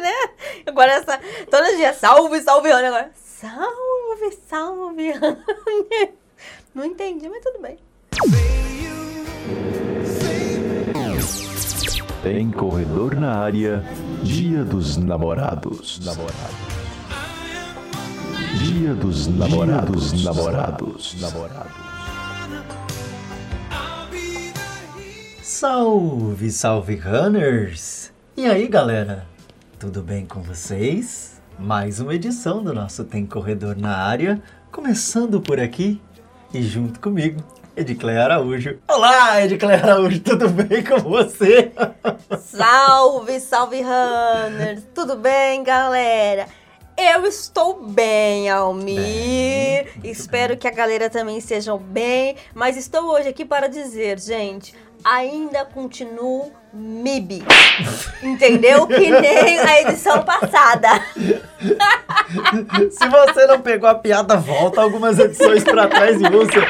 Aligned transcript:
né? 0.00 0.12
Agora 0.66 0.92
essa. 0.92 1.18
Todo 1.50 1.76
dia, 1.76 1.92
salve, 1.92 2.40
salve, 2.40 2.70
Rani. 2.70 2.86
Agora, 2.86 3.10
salve, 3.14 4.38
salve, 4.48 5.12
Rani. 5.12 6.12
Não 6.74 6.84
entendi, 6.84 7.28
mas 7.28 7.42
tudo 7.42 7.60
bem. 7.60 7.78
Tem 12.22 12.50
corredor 12.50 13.14
na 13.14 13.38
área, 13.38 13.82
Dia 14.22 14.62
dos 14.62 14.96
Namorados. 14.96 16.00
Namorados. 16.04 16.70
Dia 18.58 18.94
dos 18.94 19.26
Namorados. 19.26 20.22
Namorados. 20.22 21.20
Namorados. 21.20 21.72
Salve, 25.42 26.50
salve 26.50 26.96
runners! 26.96 28.12
E 28.36 28.46
aí, 28.46 28.66
galera? 28.66 29.26
Tudo 29.80 30.02
bem 30.02 30.26
com 30.26 30.42
vocês? 30.42 31.40
Mais 31.58 32.00
uma 32.00 32.14
edição 32.14 32.62
do 32.62 32.70
nosso 32.74 33.02
Tem 33.02 33.24
Corredor 33.24 33.74
na 33.78 33.96
área, 33.96 34.38
começando 34.70 35.40
por 35.40 35.58
aqui 35.58 35.98
e 36.52 36.62
junto 36.62 37.00
comigo, 37.00 37.42
Ediclé 37.74 38.18
Araújo. 38.18 38.78
Olá, 38.86 39.42
Ediclé 39.42 39.76
Araújo, 39.76 40.20
tudo 40.20 40.50
bem 40.50 40.84
com 40.84 40.98
você? 40.98 41.72
Salve, 42.42 43.40
salve, 43.40 43.80
runners! 43.80 44.82
Tudo 44.94 45.16
bem, 45.16 45.64
galera? 45.64 46.46
Eu 47.02 47.24
estou 47.24 47.82
bem, 47.82 48.50
Almir. 48.50 49.00
Bem, 49.00 49.86
Espero 50.04 50.54
que 50.54 50.68
a 50.68 50.70
galera 50.70 51.08
também 51.08 51.38
estejam 51.38 51.78
bem. 51.78 52.36
Mas 52.54 52.76
estou 52.76 53.04
hoje 53.06 53.26
aqui 53.26 53.42
para 53.42 53.68
dizer, 53.68 54.20
gente, 54.20 54.74
ainda 55.02 55.64
continuo 55.64 56.52
MIB. 56.74 57.42
Entendeu? 58.22 58.86
Que 58.86 59.10
nem 59.10 59.60
a 59.60 59.80
edição 59.80 60.22
passada. 60.22 60.88
Se 62.92 63.08
você 63.08 63.46
não 63.46 63.62
pegou 63.62 63.88
a 63.88 63.94
piada, 63.94 64.36
volta 64.36 64.82
algumas 64.82 65.18
edições 65.18 65.64
para 65.64 65.88
trás 65.88 66.20
e 66.20 66.26
ouça 66.26 66.66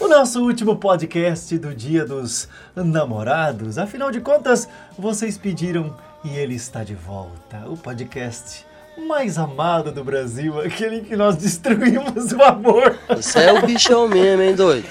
o 0.00 0.08
nosso 0.08 0.42
último 0.42 0.76
podcast 0.76 1.58
do 1.58 1.74
Dia 1.74 2.06
dos 2.06 2.48
Namorados. 2.74 3.76
Afinal 3.76 4.10
de 4.10 4.22
contas, 4.22 4.66
vocês 4.98 5.36
pediram 5.36 5.94
e 6.24 6.38
ele 6.38 6.54
está 6.54 6.82
de 6.82 6.94
volta. 6.94 7.64
O 7.66 7.76
podcast 7.76 8.64
mais 8.96 9.36
amado 9.38 9.90
do 9.92 10.02
Brasil, 10.04 10.58
aquele 10.60 11.00
que 11.02 11.16
nós 11.16 11.36
destruímos 11.36 12.32
o 12.32 12.42
amor. 12.42 12.98
Isso 13.18 13.38
é 13.38 13.52
o 13.52 13.66
bichão 13.66 14.08
mesmo, 14.08 14.42
hein, 14.42 14.54
doido? 14.54 14.86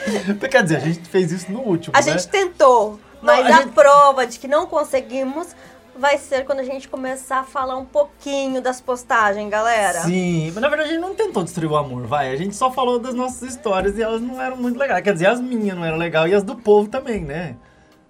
Quer 0.49 0.63
dizer, 0.63 0.77
a 0.77 0.79
gente 0.79 1.01
fez 1.07 1.31
isso 1.31 1.51
no 1.51 1.59
último, 1.61 1.95
A 1.95 2.01
né? 2.01 2.11
gente 2.11 2.27
tentou, 2.27 2.99
mas 3.21 3.45
a 3.45 3.49
a, 3.57 3.61
gente- 3.61 3.71
prova 3.73 4.25
de 4.27 4.37
que 4.39 4.47
não 4.47 4.65
conseguimos 4.67 5.47
vai 5.95 6.17
ser 6.17 6.43
quando 6.43 6.59
a 6.59 6.63
gente 6.63 6.87
começar 6.87 7.41
a 7.41 7.43
falar 7.43 7.77
um 7.77 7.85
pouquinho 7.85 8.59
das 8.61 8.81
postagens, 8.81 9.47
galera. 9.49 9.99
Sim, 10.01 10.51
mas 10.51 10.61
na 10.61 10.67
verdade 10.67 10.89
a 10.89 10.93
gente 10.93 11.01
não 11.01 11.13
tentou 11.13 11.43
destruir 11.43 11.69
o 11.69 11.75
amor, 11.77 12.07
vai. 12.07 12.31
A 12.31 12.35
gente 12.35 12.55
só 12.55 12.71
falou 12.71 12.97
das 12.99 13.13
nossas 13.13 13.43
histórias 13.49 13.95
e 13.97 14.01
elas 14.01 14.19
não 14.21 14.41
eram 14.41 14.57
muito 14.57 14.77
legais. 14.79 15.03
Quer 15.03 15.13
dizer, 15.13 15.27
as 15.27 15.39
minhas 15.39 15.77
não 15.77 15.85
eram 15.85 15.97
legais 15.97 16.31
e 16.31 16.35
as 16.35 16.43
do 16.43 16.55
povo 16.55 16.89
também, 16.89 17.21
né? 17.23 17.55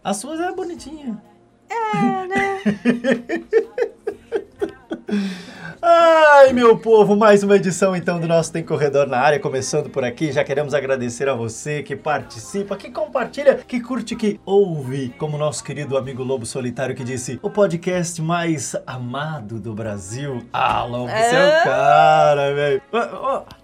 As 0.01 0.15
suas 0.17 0.39
eram 0.39 0.55
bonitinhas. 0.55 1.17
É, 1.69 2.27
né? 2.27 2.61
Ai, 5.81 6.53
meu 6.53 6.77
povo, 6.77 7.15
mais 7.15 7.43
uma 7.43 7.57
edição 7.57 7.93
então 7.95 8.19
do 8.19 8.27
nosso 8.27 8.51
Tem 8.53 8.63
Corredor 8.63 9.05
na 9.05 9.17
área, 9.19 9.39
começando 9.39 9.89
por 9.89 10.03
aqui. 10.03 10.31
Já 10.31 10.43
queremos 10.43 10.73
agradecer 10.73 11.27
a 11.27 11.33
você 11.33 11.83
que 11.83 11.93
participa, 11.95 12.77
que 12.77 12.89
compartilha, 12.89 13.55
que 13.55 13.81
curte, 13.81 14.15
que 14.15 14.39
ouve, 14.45 15.13
como 15.17 15.37
nosso 15.37 15.61
querido 15.63 15.97
amigo 15.97 16.23
Lobo 16.23 16.45
Solitário 16.45 16.95
que 16.95 17.03
disse, 17.03 17.37
o 17.41 17.49
podcast 17.49 18.21
mais 18.21 18.75
amado 18.87 19.59
do 19.59 19.73
Brasil. 19.73 20.43
Ah, 20.53 20.85
Lobo, 20.85 21.07
você 21.07 21.35
é 21.35 21.39
o 21.39 21.47
É? 21.47 21.63
cara, 21.63 22.53
velho. 22.53 22.81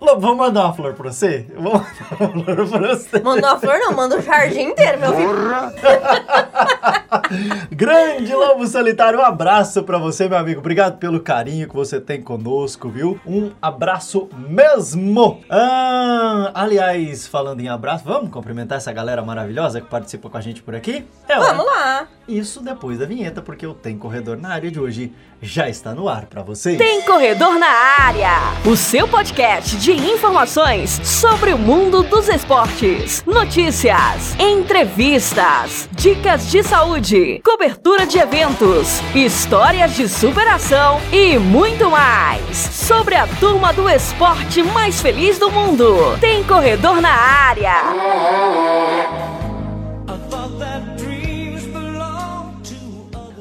Lobo, 0.01 0.19
vamos 0.21 0.37
mandar 0.37 0.65
uma 0.65 0.73
flor 0.73 0.93
pra 0.93 1.11
você? 1.11 1.45
Vamos 1.55 1.81
mandar 2.19 2.19
uma 2.19 2.43
flor 2.43 2.55
pra 2.67 2.95
você. 2.95 3.19
Mandou 3.21 3.49
a 3.49 3.59
flor, 3.59 3.79
não, 3.79 3.93
manda 3.93 4.17
o 4.17 4.21
jardim 4.21 4.63
inteiro, 4.63 4.99
meu 4.99 5.15
filho. 5.15 5.29
Grande 7.71 8.33
Lobo 8.33 8.67
Solitário, 8.67 9.19
um 9.19 9.23
abraço 9.23 9.83
pra 9.83 9.97
você, 9.97 10.27
meu 10.27 10.37
amigo. 10.37 10.59
Obrigado 10.59 10.97
pelo 10.97 11.19
carinho 11.19 11.67
que 11.67 11.75
você 11.75 11.99
tem 11.99 12.21
conosco, 12.21 12.89
viu? 12.89 13.19
Um 13.25 13.51
abraço 13.61 14.29
mesmo. 14.37 15.41
Ah, 15.49 16.51
aliás, 16.53 17.27
falando 17.27 17.59
em 17.61 17.69
abraço, 17.69 18.03
vamos 18.05 18.31
cumprimentar 18.31 18.77
essa 18.77 18.91
galera 18.91 19.21
maravilhosa 19.21 19.81
que 19.81 19.87
participa 19.87 20.29
com 20.29 20.37
a 20.37 20.41
gente 20.41 20.61
por 20.61 20.75
aqui? 20.75 21.05
É 21.27 21.37
hora. 21.37 21.53
Vamos 21.53 21.65
lá. 21.65 22.07
Isso 22.27 22.61
depois 22.61 22.99
da 22.99 23.05
vinheta, 23.05 23.41
porque 23.41 23.65
o 23.65 23.73
Tem 23.73 23.97
Corredor 23.97 24.37
na 24.37 24.49
área 24.49 24.69
de 24.69 24.79
hoje 24.79 25.11
já 25.41 25.69
está 25.69 25.93
no 25.95 26.07
ar 26.07 26.25
pra 26.25 26.43
vocês. 26.43 26.77
Tem 26.77 27.01
Corredor 27.01 27.57
na 27.57 27.67
Área, 27.67 28.31
o 28.65 28.75
seu 28.75 29.07
podcast 29.07 29.77
de 29.77 29.93
informações 29.93 30.99
sobre 31.03 31.53
o 31.53 31.57
mundo 31.57 32.03
dos 32.03 32.27
esportes, 32.27 33.23
notícias, 33.25 34.35
entrevistas, 34.39 35.89
dicas 35.93 36.48
de 36.48 36.48
saúde, 36.63 37.39
cobertura 37.45 38.07
de 38.07 38.17
eventos, 38.17 38.99
histórias 39.13 39.95
de 39.95 40.09
superação 40.09 40.99
e 41.11 41.37
muito 41.37 41.91
mais 41.91 42.57
sobre 42.57 43.13
a 43.13 43.27
turma 43.27 43.71
do 43.71 43.87
esporte 43.87 44.63
mais 44.63 44.99
feliz 44.99 45.37
do 45.37 45.51
mundo. 45.51 46.17
Tem 46.19 46.43
Corredor 46.43 46.99
na 46.99 47.11
Área. 47.11 47.75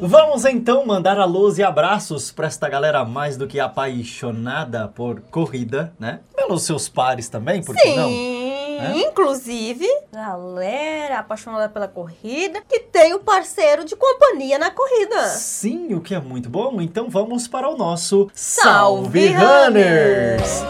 Vamos 0.00 0.44
então 0.44 0.84
mandar 0.84 1.18
alôs 1.18 1.56
e 1.56 1.62
abraços 1.62 2.30
para 2.30 2.46
esta 2.46 2.68
galera 2.68 3.06
mais 3.06 3.38
do 3.38 3.46
que 3.48 3.58
apaixonada 3.58 4.86
por 4.86 5.22
corrida, 5.22 5.92
né? 5.98 6.20
Pelos 6.36 6.62
seus 6.62 6.90
pares 6.90 7.28
também, 7.30 7.64
por 7.64 7.74
que 7.74 7.96
não? 7.96 8.47
Sim, 8.78 9.00
É? 9.02 9.08
inclusive, 9.08 9.86
galera 10.12 11.18
apaixonada 11.18 11.68
pela 11.68 11.88
corrida, 11.88 12.62
que 12.68 12.80
tem 12.80 13.14
o 13.14 13.18
parceiro 13.20 13.84
de 13.84 13.96
companhia 13.96 14.58
na 14.58 14.70
corrida. 14.70 15.28
Sim, 15.28 15.94
o 15.94 16.00
que 16.00 16.14
é 16.14 16.20
muito 16.20 16.48
bom. 16.48 16.80
Então 16.80 17.08
vamos 17.08 17.48
para 17.48 17.68
o 17.68 17.76
nosso 17.76 18.30
Salve, 18.34 19.28
Salve 19.28 19.34
Runners! 19.34 20.62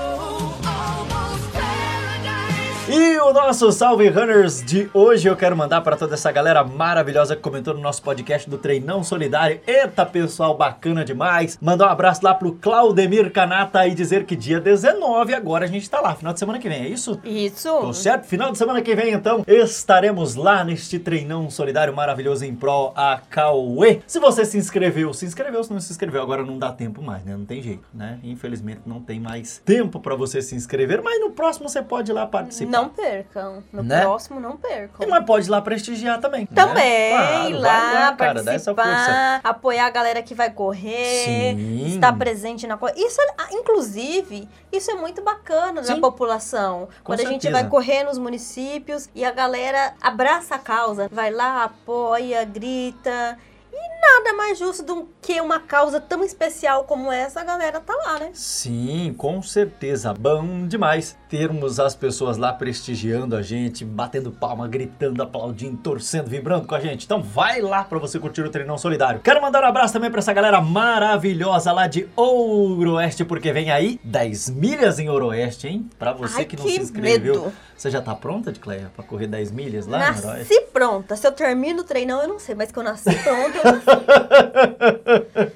E 2.91 3.19
o 3.19 3.35
nosso 3.35 3.71
Salve 3.71 4.09
Runners 4.09 4.65
de 4.65 4.89
hoje 4.95 5.29
eu 5.29 5.37
quero 5.37 5.55
mandar 5.55 5.83
para 5.83 5.95
toda 5.95 6.15
essa 6.15 6.33
galera 6.33 6.65
maravilhosa 6.65 7.37
que 7.37 7.43
comentou 7.43 7.75
no 7.75 7.81
nosso 7.81 8.01
podcast 8.03 8.49
do 8.49 8.57
Treinão 8.57 9.05
Solidário. 9.05 9.61
Eita, 9.67 10.07
pessoal, 10.07 10.57
bacana 10.57 11.05
demais. 11.05 11.59
Mandar 11.61 11.89
um 11.89 11.91
abraço 11.91 12.25
lá 12.25 12.33
pro 12.33 12.55
Claudemir 12.55 13.31
Canata 13.31 13.87
e 13.87 13.95
dizer 13.95 14.25
que 14.25 14.35
dia 14.35 14.59
19 14.59 15.35
agora 15.35 15.67
a 15.67 15.69
gente 15.69 15.89
tá 15.91 16.01
lá, 16.01 16.15
final 16.15 16.33
de 16.33 16.39
semana 16.39 16.59
que 16.59 16.67
vem, 16.67 16.85
é 16.85 16.89
isso? 16.89 17.21
Isso. 17.25 17.69
Tô 17.69 17.93
certo? 17.93 18.25
Final 18.25 18.53
de 18.53 18.57
semana 18.57 18.81
que 18.81 18.95
vem, 18.95 19.13
então, 19.13 19.45
estaremos 19.47 20.35
lá 20.35 20.65
neste 20.65 20.99
treinão 20.99 21.51
solidário 21.51 21.95
maravilhoso 21.95 22.47
em 22.47 22.55
prol 22.55 22.95
a 22.97 23.21
Cauê. 23.29 24.01
Se 24.07 24.19
você 24.19 24.47
se 24.47 24.57
inscreveu, 24.57 25.13
se 25.13 25.27
inscreveu, 25.27 25.63
se 25.63 25.71
não 25.71 25.81
se 25.81 25.93
inscreveu, 25.93 26.23
agora 26.23 26.43
não 26.43 26.59
dá 26.59 26.73
tempo 26.73 27.03
mais, 27.03 27.23
né? 27.23 27.37
Não 27.37 27.45
tem 27.45 27.61
jeito, 27.61 27.85
né? 27.93 28.19
Infelizmente 28.25 28.81
não 28.87 28.99
tem 28.99 29.21
mais 29.21 29.61
tempo 29.63 30.01
pra 30.01 30.15
você 30.15 30.41
se 30.41 30.55
inscrever, 30.55 31.03
mas 31.03 31.21
no 31.21 31.33
próximo 31.33 31.69
você 31.69 31.83
pode 31.83 32.11
ir 32.11 32.15
lá 32.15 32.27
participar. 32.27 32.78
Não 32.78 32.78
percam. 32.87 33.65
No 33.73 33.83
Né? 33.83 34.03
próximo, 34.03 34.39
não 34.39 34.59
percam. 34.59 35.09
Mas 35.09 35.25
pode 35.25 35.47
ir 35.47 35.51
lá 35.51 35.63
prestigiar 35.63 36.21
também. 36.21 36.43
né? 36.43 36.49
Também, 36.55 37.13
Claro, 37.13 37.59
lá, 37.61 37.93
lá, 38.11 38.13
cara, 38.15 38.43
dá 38.43 38.53
essa 38.53 38.75
força. 38.75 38.91
participar, 38.91 39.41
apoiar 39.43 39.87
a 39.87 39.91
galera 39.91 40.23
que 40.23 40.35
vai 40.35 40.51
correr, 40.51 41.25
Sim. 41.25 41.87
estar 41.95 42.13
presente 42.19 42.67
na 42.67 42.77
corrida. 42.77 43.01
Isso, 43.01 43.19
é- 43.23 43.35
ah, 43.39 43.49
inclusive, 43.53 44.47
isso 44.71 44.91
é 44.91 44.95
muito 44.95 45.23
bacana 45.23 45.83
Sim. 45.83 45.95
na 45.95 46.01
população. 46.01 46.89
Com 47.03 47.05
Quando 47.05 47.21
a 47.21 47.25
gente 47.25 47.43
certeza. 47.43 47.63
vai 47.63 47.71
correr 47.71 48.05
nos 48.05 48.19
municípios 48.19 49.09
e 49.15 49.25
a 49.25 49.31
galera 49.31 49.95
abraça 50.01 50.57
a 50.57 50.59
causa, 50.59 51.09
vai 51.11 51.31
lá, 51.31 51.65
apoia, 51.65 52.45
grita. 52.45 53.39
E 53.73 54.01
nada 54.01 54.33
mais 54.37 54.59
justo 54.59 54.83
do 54.83 55.09
que 55.23 55.41
uma 55.41 55.61
causa 55.61 56.01
tão 56.01 56.25
especial 56.25 56.83
como 56.85 57.13
essa, 57.13 57.41
a 57.41 57.45
galera 57.45 57.79
tá 57.81 57.95
lá, 57.95 58.19
né? 58.19 58.31
Sim, 58.33 59.15
com 59.17 59.41
certeza. 59.41 60.13
Bom 60.15 60.67
demais 60.67 61.17
termos 61.29 61.79
as 61.79 61.95
pessoas 61.95 62.37
lá 62.39 62.53
prestigiando 62.53 63.37
a 63.37 63.43
gente, 63.43 63.85
batendo 63.85 64.31
palma, 64.31 64.67
gritando, 64.67 65.23
aplaudindo, 65.23 65.77
torcendo, 65.77 66.27
vibrando 66.29 66.67
com 66.67 66.75
a 66.75 66.81
gente. 66.81 67.05
Então 67.05 67.23
vai 67.23 67.61
lá 67.61 67.85
pra 67.85 67.99
você 67.99 68.19
curtir 68.19 68.41
o 68.43 68.51
Treinão 68.51 68.79
Solidário. 68.79 69.21
Quero 69.21 69.41
mandar 69.43 69.63
um 69.63 69.67
abraço 69.67 69.93
também 69.93 70.11
pra 70.11 70.21
essa 70.21 70.33
galera 70.33 70.61
maravilhosa 70.61 71.71
lá 71.73 71.87
de 71.87 72.09
Ouro 72.17 72.95
Oeste, 72.95 73.25
porque 73.25 73.53
vem 73.53 73.71
aí 73.71 74.01
10 74.03 74.51
milhas 74.51 74.99
em 74.99 75.09
Ouro 75.09 75.27
Oeste, 75.27 75.69
hein? 75.69 75.89
Pra 75.99 76.13
você 76.13 76.39
Ai, 76.39 76.45
que 76.47 76.57
não 76.57 76.65
que 76.65 76.73
se 76.73 76.81
inscreveu. 76.81 77.35
medo. 77.43 77.53
Você 77.77 77.91
já 77.91 78.01
tá 78.03 78.13
pronta, 78.15 78.51
de 78.51 78.59
Cleia, 78.59 78.91
pra 78.97 79.05
correr 79.05 79.27
10 79.29 79.53
milhas 79.53 79.87
lá 79.87 79.99
em 80.11 80.15
Ouro 80.17 80.29
Oeste? 80.29 80.55
Nasci 80.55 80.61
pronta. 80.73 81.15
Se 81.17 81.27
eu 81.27 81.33
termino 81.33 81.83
o 81.83 81.85
treinão, 81.85 82.23
eu 82.23 82.29
não 82.29 82.39
sei, 82.39 82.55
mas 82.55 82.73
que 82.73 82.79
eu 82.79 82.83
nasci 82.83 83.15
pronta, 83.23 83.59
eu 83.59 83.65
não 83.73 83.81
sei. 83.83 85.53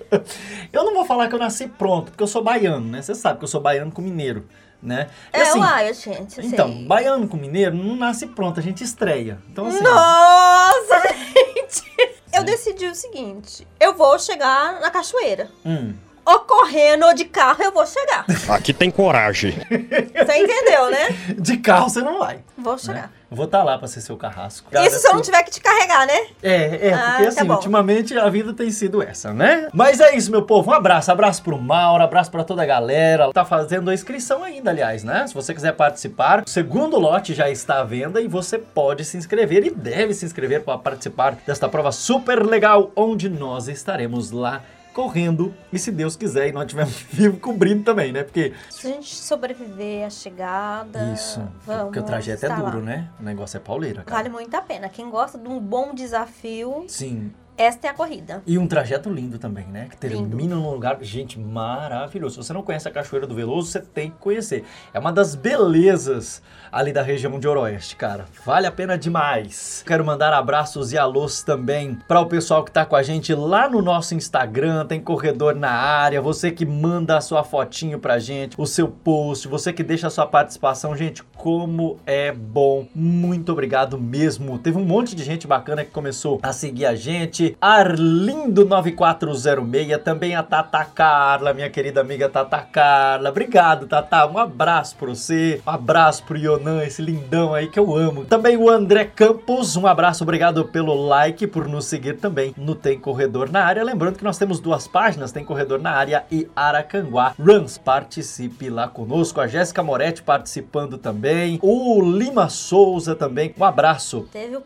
eu 0.72 0.84
não 0.84 0.94
vou 0.94 1.04
falar 1.04 1.28
que 1.28 1.34
eu 1.34 1.38
nasci 1.38 1.66
pronto, 1.66 2.10
porque 2.10 2.22
eu 2.22 2.26
sou 2.28 2.42
baiano, 2.44 2.86
né? 2.86 3.02
Você 3.02 3.14
sabe 3.14 3.38
que 3.38 3.44
eu 3.44 3.48
sou 3.48 3.60
baiano 3.60 3.90
com 3.90 4.02
mineiro, 4.02 4.44
né? 4.82 5.08
E 5.32 5.36
É, 5.38 5.42
assim, 5.42 5.60
uai, 5.60 5.94
gente, 5.94 6.38
eu 6.38 6.44
Então, 6.44 6.72
sei. 6.72 6.84
baiano 6.86 7.28
com 7.28 7.36
mineiro 7.36 7.76
não 7.76 7.94
nasce 7.96 8.26
pronto, 8.26 8.58
a 8.58 8.62
gente 8.62 8.82
estreia. 8.82 9.38
Então, 9.50 9.66
assim, 9.66 9.80
Nossa, 9.82 11.02
gente! 11.34 11.92
Eu 12.32 12.42
decidi 12.44 12.86
o 12.86 12.94
seguinte: 12.94 13.66
eu 13.78 13.94
vou 13.94 14.18
chegar 14.18 14.80
na 14.80 14.90
cachoeira. 14.90 15.48
hum, 15.64 15.94
ou 16.24 16.38
correndo 16.40 17.04
ou 17.06 17.14
de 17.14 17.24
carro, 17.24 17.62
eu 17.62 17.72
vou 17.72 17.84
chegar. 17.86 18.24
Aqui 18.48 18.72
tem 18.72 18.90
coragem. 18.92 19.52
Você 19.52 20.36
entendeu, 20.38 20.88
né? 20.90 21.08
De 21.36 21.56
carro 21.56 21.88
você 21.90 22.00
não 22.00 22.20
vai. 22.20 22.38
Vou 22.56 22.78
chegar. 22.78 23.08
Né? 23.08 23.10
Vou 23.32 23.46
estar 23.46 23.58
tá 23.58 23.64
lá 23.64 23.78
pra 23.78 23.88
ser 23.88 24.00
seu 24.00 24.16
carrasco. 24.16 24.68
Isso 24.78 24.98
se 24.98 25.08
eu 25.08 25.14
não 25.14 25.22
tiver 25.22 25.42
que 25.42 25.50
te 25.50 25.60
carregar, 25.60 26.06
né? 26.06 26.26
É, 26.42 26.88
é, 26.88 26.92
Ah, 26.92 27.12
porque 27.16 27.22
tá 27.24 27.28
assim, 27.28 27.44
bom. 27.44 27.54
ultimamente 27.54 28.18
a 28.18 28.28
vida 28.28 28.52
tem 28.52 28.70
sido 28.70 29.02
essa, 29.02 29.32
né? 29.32 29.68
Mas 29.72 30.00
é 30.00 30.14
isso, 30.14 30.30
meu 30.30 30.42
povo. 30.42 30.70
Um 30.70 30.74
abraço, 30.74 31.10
abraço 31.10 31.42
pro 31.42 31.58
Mauro, 31.58 32.02
abraço 32.02 32.30
pra 32.30 32.44
toda 32.44 32.62
a 32.62 32.66
galera. 32.66 33.32
Tá 33.32 33.44
fazendo 33.44 33.90
a 33.90 33.94
inscrição 33.94 34.44
ainda, 34.44 34.70
aliás, 34.70 35.02
né? 35.02 35.26
Se 35.26 35.34
você 35.34 35.54
quiser 35.54 35.72
participar, 35.72 36.42
o 36.46 36.50
segundo 36.50 36.98
lote 36.98 37.34
já 37.34 37.48
está 37.48 37.80
à 37.80 37.84
venda 37.84 38.20
e 38.20 38.28
você 38.28 38.58
pode 38.58 39.04
se 39.04 39.16
inscrever 39.16 39.64
e 39.64 39.70
deve 39.70 40.12
se 40.14 40.24
inscrever 40.24 40.62
para 40.62 40.78
participar 40.78 41.36
desta 41.46 41.68
prova 41.68 41.90
super 41.90 42.44
legal, 42.44 42.90
onde 42.94 43.28
nós 43.28 43.68
estaremos 43.68 44.30
lá 44.30 44.62
correndo 44.92 45.54
e 45.72 45.78
se 45.78 45.90
Deus 45.90 46.16
quiser 46.16 46.48
e 46.48 46.52
nós 46.52 46.64
estivermos 46.64 46.94
vivos 47.10 47.40
cobrindo 47.40 47.82
também, 47.82 48.12
né? 48.12 48.22
Porque 48.22 48.52
Se 48.70 48.86
a 48.86 48.90
gente 48.90 49.14
sobreviver 49.14 50.06
à 50.06 50.10
chegada, 50.10 51.12
isso, 51.12 51.40
vamos 51.66 51.84
porque 51.84 51.98
o 52.00 52.02
trajeto 52.02 52.44
é 52.44 52.48
estar 52.48 52.62
lá. 52.62 52.70
duro, 52.70 52.84
né? 52.84 53.08
O 53.20 53.22
negócio 53.22 53.56
é 53.56 53.60
pauleira, 53.60 54.02
cara. 54.02 54.16
Vale 54.16 54.28
muito 54.28 54.54
a 54.54 54.60
pena. 54.60 54.88
Quem 54.88 55.08
gosta 55.10 55.38
de 55.38 55.48
um 55.48 55.58
bom 55.58 55.94
desafio, 55.94 56.84
Sim, 56.88 57.32
esta 57.56 57.86
é 57.86 57.90
a 57.90 57.94
corrida. 57.94 58.42
E 58.46 58.58
um 58.58 58.66
trajeto 58.66 59.10
lindo 59.10 59.38
também, 59.38 59.66
né? 59.66 59.88
Que 59.90 59.96
termina 59.96 60.56
num 60.56 60.70
lugar, 60.70 60.98
gente, 61.02 61.38
maravilhoso. 61.38 62.34
Se 62.34 62.46
você 62.48 62.52
não 62.52 62.62
conhece 62.62 62.88
a 62.88 62.90
Cachoeira 62.90 63.26
do 63.26 63.34
Veloso, 63.34 63.70
você 63.70 63.80
tem 63.80 64.10
que 64.10 64.18
conhecer. 64.18 64.64
É 64.92 64.98
uma 64.98 65.12
das 65.12 65.34
belezas 65.34 66.42
ali 66.70 66.92
da 66.92 67.02
região 67.02 67.38
de 67.38 67.46
Oroeste, 67.46 67.96
cara. 67.96 68.24
Vale 68.44 68.66
a 68.66 68.72
pena 68.72 68.96
demais. 68.96 69.84
Quero 69.86 70.04
mandar 70.04 70.32
abraços 70.32 70.92
e 70.92 70.98
alôs 70.98 71.42
também 71.42 71.98
para 72.08 72.20
o 72.20 72.26
pessoal 72.26 72.64
que 72.64 72.70
tá 72.70 72.86
com 72.86 72.96
a 72.96 73.02
gente 73.02 73.34
lá 73.34 73.68
no 73.68 73.82
nosso 73.82 74.14
Instagram, 74.14 74.86
tem 74.86 75.00
corredor 75.00 75.54
na 75.54 75.70
área, 75.70 76.20
você 76.20 76.50
que 76.50 76.64
manda 76.64 77.16
a 77.16 77.20
sua 77.20 77.44
fotinho 77.44 77.98
pra 77.98 78.18
gente, 78.18 78.54
o 78.58 78.66
seu 78.66 78.88
post, 78.88 79.46
você 79.48 79.72
que 79.72 79.82
deixa 79.82 80.06
a 80.06 80.10
sua 80.10 80.26
participação, 80.26 80.96
gente, 80.96 81.22
como 81.36 81.98
é 82.06 82.32
bom. 82.32 82.86
Muito 82.94 83.52
obrigado 83.52 83.98
mesmo. 83.98 84.58
Teve 84.58 84.78
um 84.78 84.84
monte 84.84 85.14
de 85.14 85.24
gente 85.24 85.46
bacana 85.46 85.84
que 85.84 85.90
começou 85.90 86.40
a 86.42 86.52
seguir 86.52 86.86
a 86.86 86.94
gente. 86.94 87.51
Arlindo9406, 87.60 89.98
também 89.98 90.34
a 90.34 90.42
Tata 90.42 90.84
Carla, 90.84 91.52
minha 91.52 91.70
querida 91.70 92.00
amiga 92.00 92.28
Tata 92.28 92.58
Carla. 92.60 93.30
Obrigado, 93.30 93.86
Tata. 93.86 94.26
Um 94.26 94.38
abraço 94.38 94.96
pra 94.96 95.06
você. 95.08 95.60
Um 95.66 95.70
abraço 95.70 96.24
pro 96.24 96.36
Yonan, 96.36 96.84
esse 96.84 97.00
lindão 97.02 97.54
aí 97.54 97.68
que 97.68 97.78
eu 97.78 97.94
amo. 97.94 98.24
Também 98.24 98.56
o 98.56 98.68
André 98.68 99.04
Campos. 99.04 99.76
Um 99.76 99.86
abraço, 99.86 100.24
obrigado 100.24 100.64
pelo 100.66 100.94
like, 100.94 101.46
por 101.46 101.68
nos 101.68 101.86
seguir 101.86 102.18
também 102.18 102.54
no 102.56 102.74
Tem 102.74 102.98
Corredor 102.98 103.50
na 103.50 103.64
Área. 103.64 103.84
Lembrando 103.84 104.18
que 104.18 104.24
nós 104.24 104.38
temos 104.38 104.60
duas 104.60 104.88
páginas, 104.88 105.32
Tem 105.32 105.44
Corredor 105.44 105.80
na 105.80 105.90
Área 105.90 106.24
e 106.30 106.48
Aracanguá 106.54 107.34
Runs. 107.38 107.78
Participe 107.78 108.70
lá 108.70 108.88
conosco. 108.88 109.40
A 109.40 109.46
Jéssica 109.46 109.82
Moretti 109.82 110.22
participando 110.22 110.98
também. 110.98 111.58
O 111.62 112.00
Lima 112.02 112.48
Souza 112.48 113.14
também. 113.14 113.54
Um 113.58 113.64
abraço 113.64 114.26
Teve 114.32 114.56
o 114.56 114.60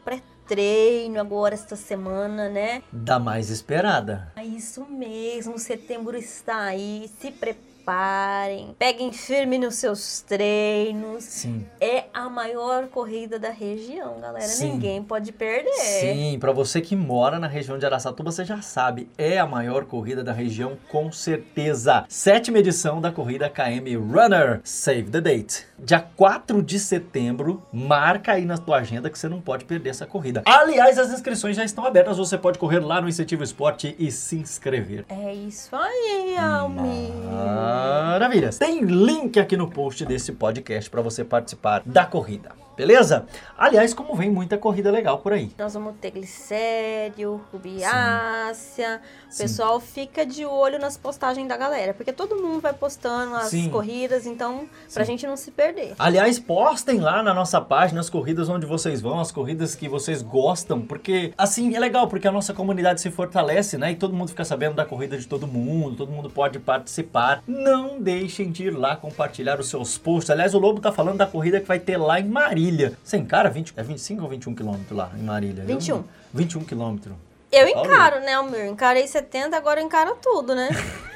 pré-treino 0.46 1.20
agora 1.20 1.54
esta 1.54 1.76
semana, 1.76 2.48
né? 2.48 2.82
da 2.92 3.18
mais 3.18 3.50
esperada. 3.50 4.32
É 4.36 4.44
isso 4.44 4.86
mesmo, 4.86 5.58
setembro 5.58 6.16
está 6.16 6.62
aí, 6.62 7.10
se 7.20 7.30
preparem, 7.32 8.74
peguem 8.78 9.12
firme 9.12 9.58
nos 9.58 9.76
seus 9.76 10.20
treinos. 10.22 11.24
Sim. 11.24 11.66
É 11.80 12.04
a 12.14 12.28
maior 12.28 12.88
corrida 12.88 13.38
da 13.38 13.50
região, 13.50 14.20
galera. 14.20 14.46
Sim. 14.46 14.72
Ninguém 14.72 15.02
pode 15.02 15.32
perder. 15.32 15.72
Sim, 15.72 16.38
para 16.38 16.52
você 16.52 16.80
que 16.80 16.94
mora 16.94 17.38
na 17.38 17.46
região 17.46 17.78
de 17.78 17.84
Araçatuba, 17.86 18.30
você 18.30 18.44
já 18.44 18.62
sabe, 18.62 19.08
é 19.18 19.38
a 19.38 19.46
maior 19.46 19.84
corrida 19.84 20.22
da 20.22 20.32
região 20.32 20.76
com 20.88 21.10
certeza. 21.10 22.04
Sétima 22.08 22.58
edição 22.58 23.00
da 23.00 23.10
corrida 23.10 23.50
KM 23.50 23.96
Runner. 23.96 24.60
Save 24.64 25.10
the 25.10 25.20
date. 25.20 25.66
Dia 25.78 26.00
4 26.00 26.62
de 26.62 26.78
setembro, 26.78 27.62
marca 27.70 28.32
aí 28.32 28.46
na 28.46 28.56
tua 28.56 28.78
agenda 28.78 29.10
que 29.10 29.18
você 29.18 29.28
não 29.28 29.40
pode 29.40 29.66
perder 29.66 29.90
essa 29.90 30.06
corrida. 30.06 30.42
Aliás, 30.46 30.98
as 30.98 31.12
inscrições 31.12 31.54
já 31.54 31.64
estão 31.64 31.84
abertas, 31.84 32.16
você 32.16 32.38
pode 32.38 32.58
correr 32.58 32.78
lá 32.78 33.00
no 33.00 33.08
Incentivo 33.08 33.42
Esporte 33.42 33.94
e 33.98 34.10
se 34.10 34.36
inscrever. 34.36 35.04
É 35.08 35.34
isso 35.34 35.76
aí, 35.76 36.36
Almi. 36.38 37.12
Maravilhas. 37.30 38.56
Tem 38.56 38.80
link 38.80 39.38
aqui 39.38 39.56
no 39.56 39.70
post 39.70 40.04
desse 40.06 40.32
podcast 40.32 40.88
para 40.88 41.02
você 41.02 41.22
participar 41.22 41.82
da 41.84 42.06
corrida. 42.06 42.65
Beleza? 42.76 43.26
Aliás, 43.56 43.94
como 43.94 44.14
vem 44.14 44.30
muita 44.30 44.58
corrida 44.58 44.90
legal 44.90 45.18
por 45.18 45.32
aí. 45.32 45.50
Nós 45.58 45.72
vamos 45.72 45.94
ter 46.00 46.10
glicério, 46.10 47.40
rubiácea. 47.52 49.00
O 49.28 49.32
Sim. 49.32 49.42
pessoal 49.44 49.80
fica 49.80 50.26
de 50.26 50.44
olho 50.44 50.78
nas 50.78 50.96
postagens 50.96 51.48
da 51.48 51.56
galera, 51.56 51.94
porque 51.94 52.12
todo 52.12 52.36
mundo 52.36 52.60
vai 52.60 52.72
postando 52.72 53.34
as 53.34 53.48
Sim. 53.48 53.70
corridas, 53.70 54.26
então, 54.26 54.68
pra 54.92 55.04
Sim. 55.04 55.12
gente 55.12 55.26
não 55.26 55.36
se 55.36 55.50
perder. 55.50 55.94
Aliás, 55.98 56.38
postem 56.38 57.00
lá 57.00 57.22
na 57.22 57.32
nossa 57.32 57.60
página 57.60 58.00
as 58.00 58.10
corridas 58.10 58.48
onde 58.48 58.66
vocês 58.66 59.00
vão, 59.00 59.20
as 59.20 59.32
corridas 59.32 59.74
que 59.74 59.88
vocês 59.88 60.20
gostam, 60.20 60.82
porque 60.82 61.32
assim 61.36 61.74
é 61.74 61.80
legal, 61.80 62.08
porque 62.08 62.28
a 62.28 62.32
nossa 62.32 62.52
comunidade 62.52 63.00
se 63.00 63.10
fortalece, 63.10 63.78
né? 63.78 63.92
E 63.92 63.96
todo 63.96 64.14
mundo 64.14 64.28
fica 64.28 64.44
sabendo 64.44 64.74
da 64.74 64.84
corrida 64.84 65.16
de 65.16 65.26
todo 65.26 65.46
mundo, 65.46 65.96
todo 65.96 66.12
mundo 66.12 66.28
pode 66.28 66.58
participar. 66.58 67.42
Não 67.46 68.00
deixem 68.00 68.50
de 68.50 68.64
ir 68.64 68.70
lá 68.76 68.96
compartilhar 68.96 69.58
os 69.58 69.68
seus 69.68 69.96
posts. 69.96 70.30
Aliás, 70.30 70.54
o 70.54 70.58
Lobo 70.58 70.80
tá 70.80 70.92
falando 70.92 71.16
da 71.18 71.26
corrida 71.26 71.60
que 71.60 71.66
vai 71.66 71.78
ter 71.78 71.96
lá 71.96 72.20
em 72.20 72.24
Marília. 72.66 72.92
Sem 73.04 73.24
cara, 73.24 73.48
20, 73.48 73.74
é 73.76 73.82
25 73.82 74.22
ou 74.22 74.28
21 74.28 74.54
quilômetros 74.54 74.96
lá 74.96 75.10
em 75.16 75.22
Marília? 75.22 75.62
Eu 75.62 75.66
21. 75.68 75.96
não- 75.96 76.04
21 76.34 76.64
quilômetros. 76.64 77.14
Eu 77.52 77.68
encaro, 77.68 78.20
né, 78.20 78.34
Almir? 78.34 78.66
Encarei 78.66 79.06
70, 79.06 79.56
agora 79.56 79.80
eu 79.80 79.86
encaro 79.86 80.16
tudo, 80.20 80.52
né? 80.54 80.68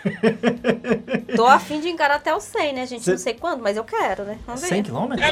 Tô 1.36 1.44
afim 1.44 1.80
de 1.80 1.88
encarar 1.88 2.14
até 2.16 2.32
o 2.34 2.40
100, 2.40 2.72
né, 2.72 2.86
gente? 2.86 3.02
Cê- 3.02 3.10
Não 3.10 3.18
sei 3.18 3.34
quando, 3.34 3.60
mas 3.62 3.76
eu 3.76 3.84
quero, 3.84 4.22
né? 4.22 4.38
Vamos 4.46 4.60
ver. 4.62 4.68
100 4.68 4.82
quilômetros? 4.84 5.28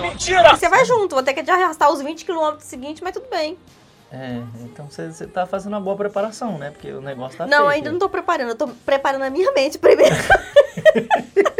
Você 0.59 0.69
vai 0.69 0.85
junto, 0.85 1.15
vou 1.15 1.23
ter 1.23 1.35
que 1.35 1.49
arrastar 1.49 1.91
os 1.93 2.03
20 2.03 2.25
quilômetros 2.25 2.65
seguintes, 2.69 3.01
mas 3.01 3.13
tudo 3.13 3.27
bem. 3.31 3.57
É, 4.11 4.41
então 4.65 4.87
você 4.91 5.07
você 5.13 5.27
tá 5.27 5.47
fazendo 5.47 5.75
uma 5.75 5.81
boa 5.81 5.95
preparação, 5.97 6.57
né? 6.59 6.71
Porque 6.71 6.91
o 6.91 7.01
negócio 7.01 7.37
tá 7.39 7.47
não, 7.47 7.59
feio. 7.59 7.69
ainda 7.69 7.93
não 7.93 7.99
tô 7.99 8.09
preparando, 8.09 8.49
eu 8.49 8.57
tô 8.57 8.67
preparando 8.69 9.23
a 9.23 9.31
minha 9.31 9.53
mente 9.53 9.79
primeiro. 9.79 10.15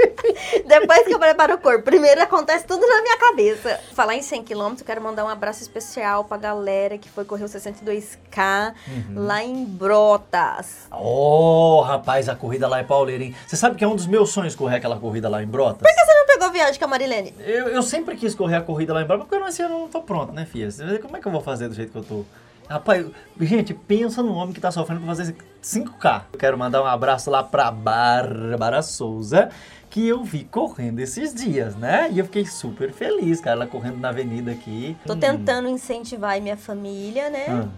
Depois 0.69 1.07
que 1.07 1.15
eu 1.15 1.19
preparo 1.19 1.55
o 1.55 1.59
corpo, 1.59 1.83
primeiro 1.83 2.23
acontece 2.23 2.67
tudo 2.67 2.87
na 2.87 3.03
minha 3.03 3.17
cabeça. 3.19 3.81
Falar 3.95 4.15
em 4.15 4.23
100 4.23 4.45
km, 4.45 4.75
quero 4.85 5.01
mandar 5.03 5.25
um 5.25 5.29
abraço 5.29 5.63
especial 5.63 6.25
pra 6.25 6.37
galera 6.37 6.99
que 6.99 7.09
foi 7.09 7.25
correr 7.25 7.45
o 7.45 7.49
62K 7.49 8.75
Uhum. 8.87 9.27
lá 9.27 9.43
em 9.43 9.65
Brotas. 9.65 10.87
Oh, 10.93 11.81
rapaz, 11.81 12.29
a 12.29 12.37
corrida 12.37 12.69
lá 12.69 12.79
é 12.79 12.83
pauleira, 12.85 13.25
hein? 13.25 13.35
Você 13.47 13.57
sabe 13.57 13.77
que 13.77 13.85
é 13.85 13.89
um 13.89 13.97
dos 13.97 14.07
meus 14.07 14.31
sonhos 14.31 14.55
correr 14.55 14.77
aquela 14.77 14.99
corrida 14.99 15.29
lá 15.29 15.43
em 15.43 15.47
Brotas? 15.47 15.91
Você 15.91 16.15
não 16.15 16.27
pegou 16.27 16.51
viagem 16.51 16.79
com 16.79 16.85
a 16.85 16.89
Marilene? 16.89 17.35
Eu, 17.41 17.69
eu 17.69 17.83
sempre 17.83 18.17
quis 18.17 18.35
correr 18.35 18.57
a 18.57 18.61
corrida 18.63 18.93
lá 18.95 19.03
em 19.03 19.07
Brotas, 19.07 19.25
porque 19.25 19.37
eu 19.37 19.41
não, 19.41 19.47
assim, 19.49 19.63
eu 19.63 19.69
não 19.69 19.89
tô 19.89 20.03
pronto, 20.03 20.33
né, 20.33 20.47
filha? 20.47 20.69
Como 21.01 21.17
é 21.17 21.21
que 21.21 21.27
eu 21.27 21.33
vou 21.33 21.41
fazer 21.41 21.69
do 21.69 21.75
jeito 21.75 21.91
que 21.93 21.99
eu 21.99 22.05
tô? 22.05 22.25
Rapaz, 22.69 23.07
gente, 23.41 23.73
pensa 23.73 24.23
no 24.23 24.35
homem 24.35 24.53
que 24.53 24.61
tá 24.61 24.71
sofrendo 24.71 25.01
pra 25.03 25.15
fazer 25.15 25.35
5K. 25.63 26.23
Eu 26.33 26.39
quero 26.39 26.59
mandar 26.59 26.83
um 26.83 26.87
abraço 26.87 27.31
lá 27.31 27.43
pra 27.43 27.71
Bárbara 27.71 28.83
Souza, 28.83 29.49
que 29.89 30.07
eu 30.07 30.23
vi 30.23 30.45
correndo 30.45 30.99
esses 31.01 31.33
dias, 31.35 31.75
né? 31.77 32.09
E 32.13 32.19
eu 32.19 32.27
fiquei 32.27 32.45
super 32.45 32.93
feliz, 32.93 33.41
cara, 33.41 33.57
ela 33.57 33.67
correndo 33.67 33.97
na 33.99 34.11
avenida 34.11 34.51
aqui. 34.51 34.97
Tô 35.07 35.15
Hum. 35.15 35.19
tentando 35.21 35.69
incentivar 35.69 36.39
minha 36.43 36.59
família, 36.59 37.31
né? 37.31 37.47
Ah. 37.49 37.69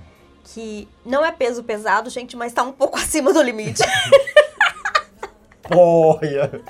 Que 0.42 0.88
não 1.06 1.24
é 1.24 1.30
peso 1.30 1.62
pesado, 1.62 2.10
gente, 2.10 2.36
mas 2.36 2.52
tá 2.52 2.64
um 2.64 2.72
pouco 2.72 2.96
acima 2.98 3.32
do 3.32 3.40
limite. 3.42 3.82
Olha! 5.72 6.50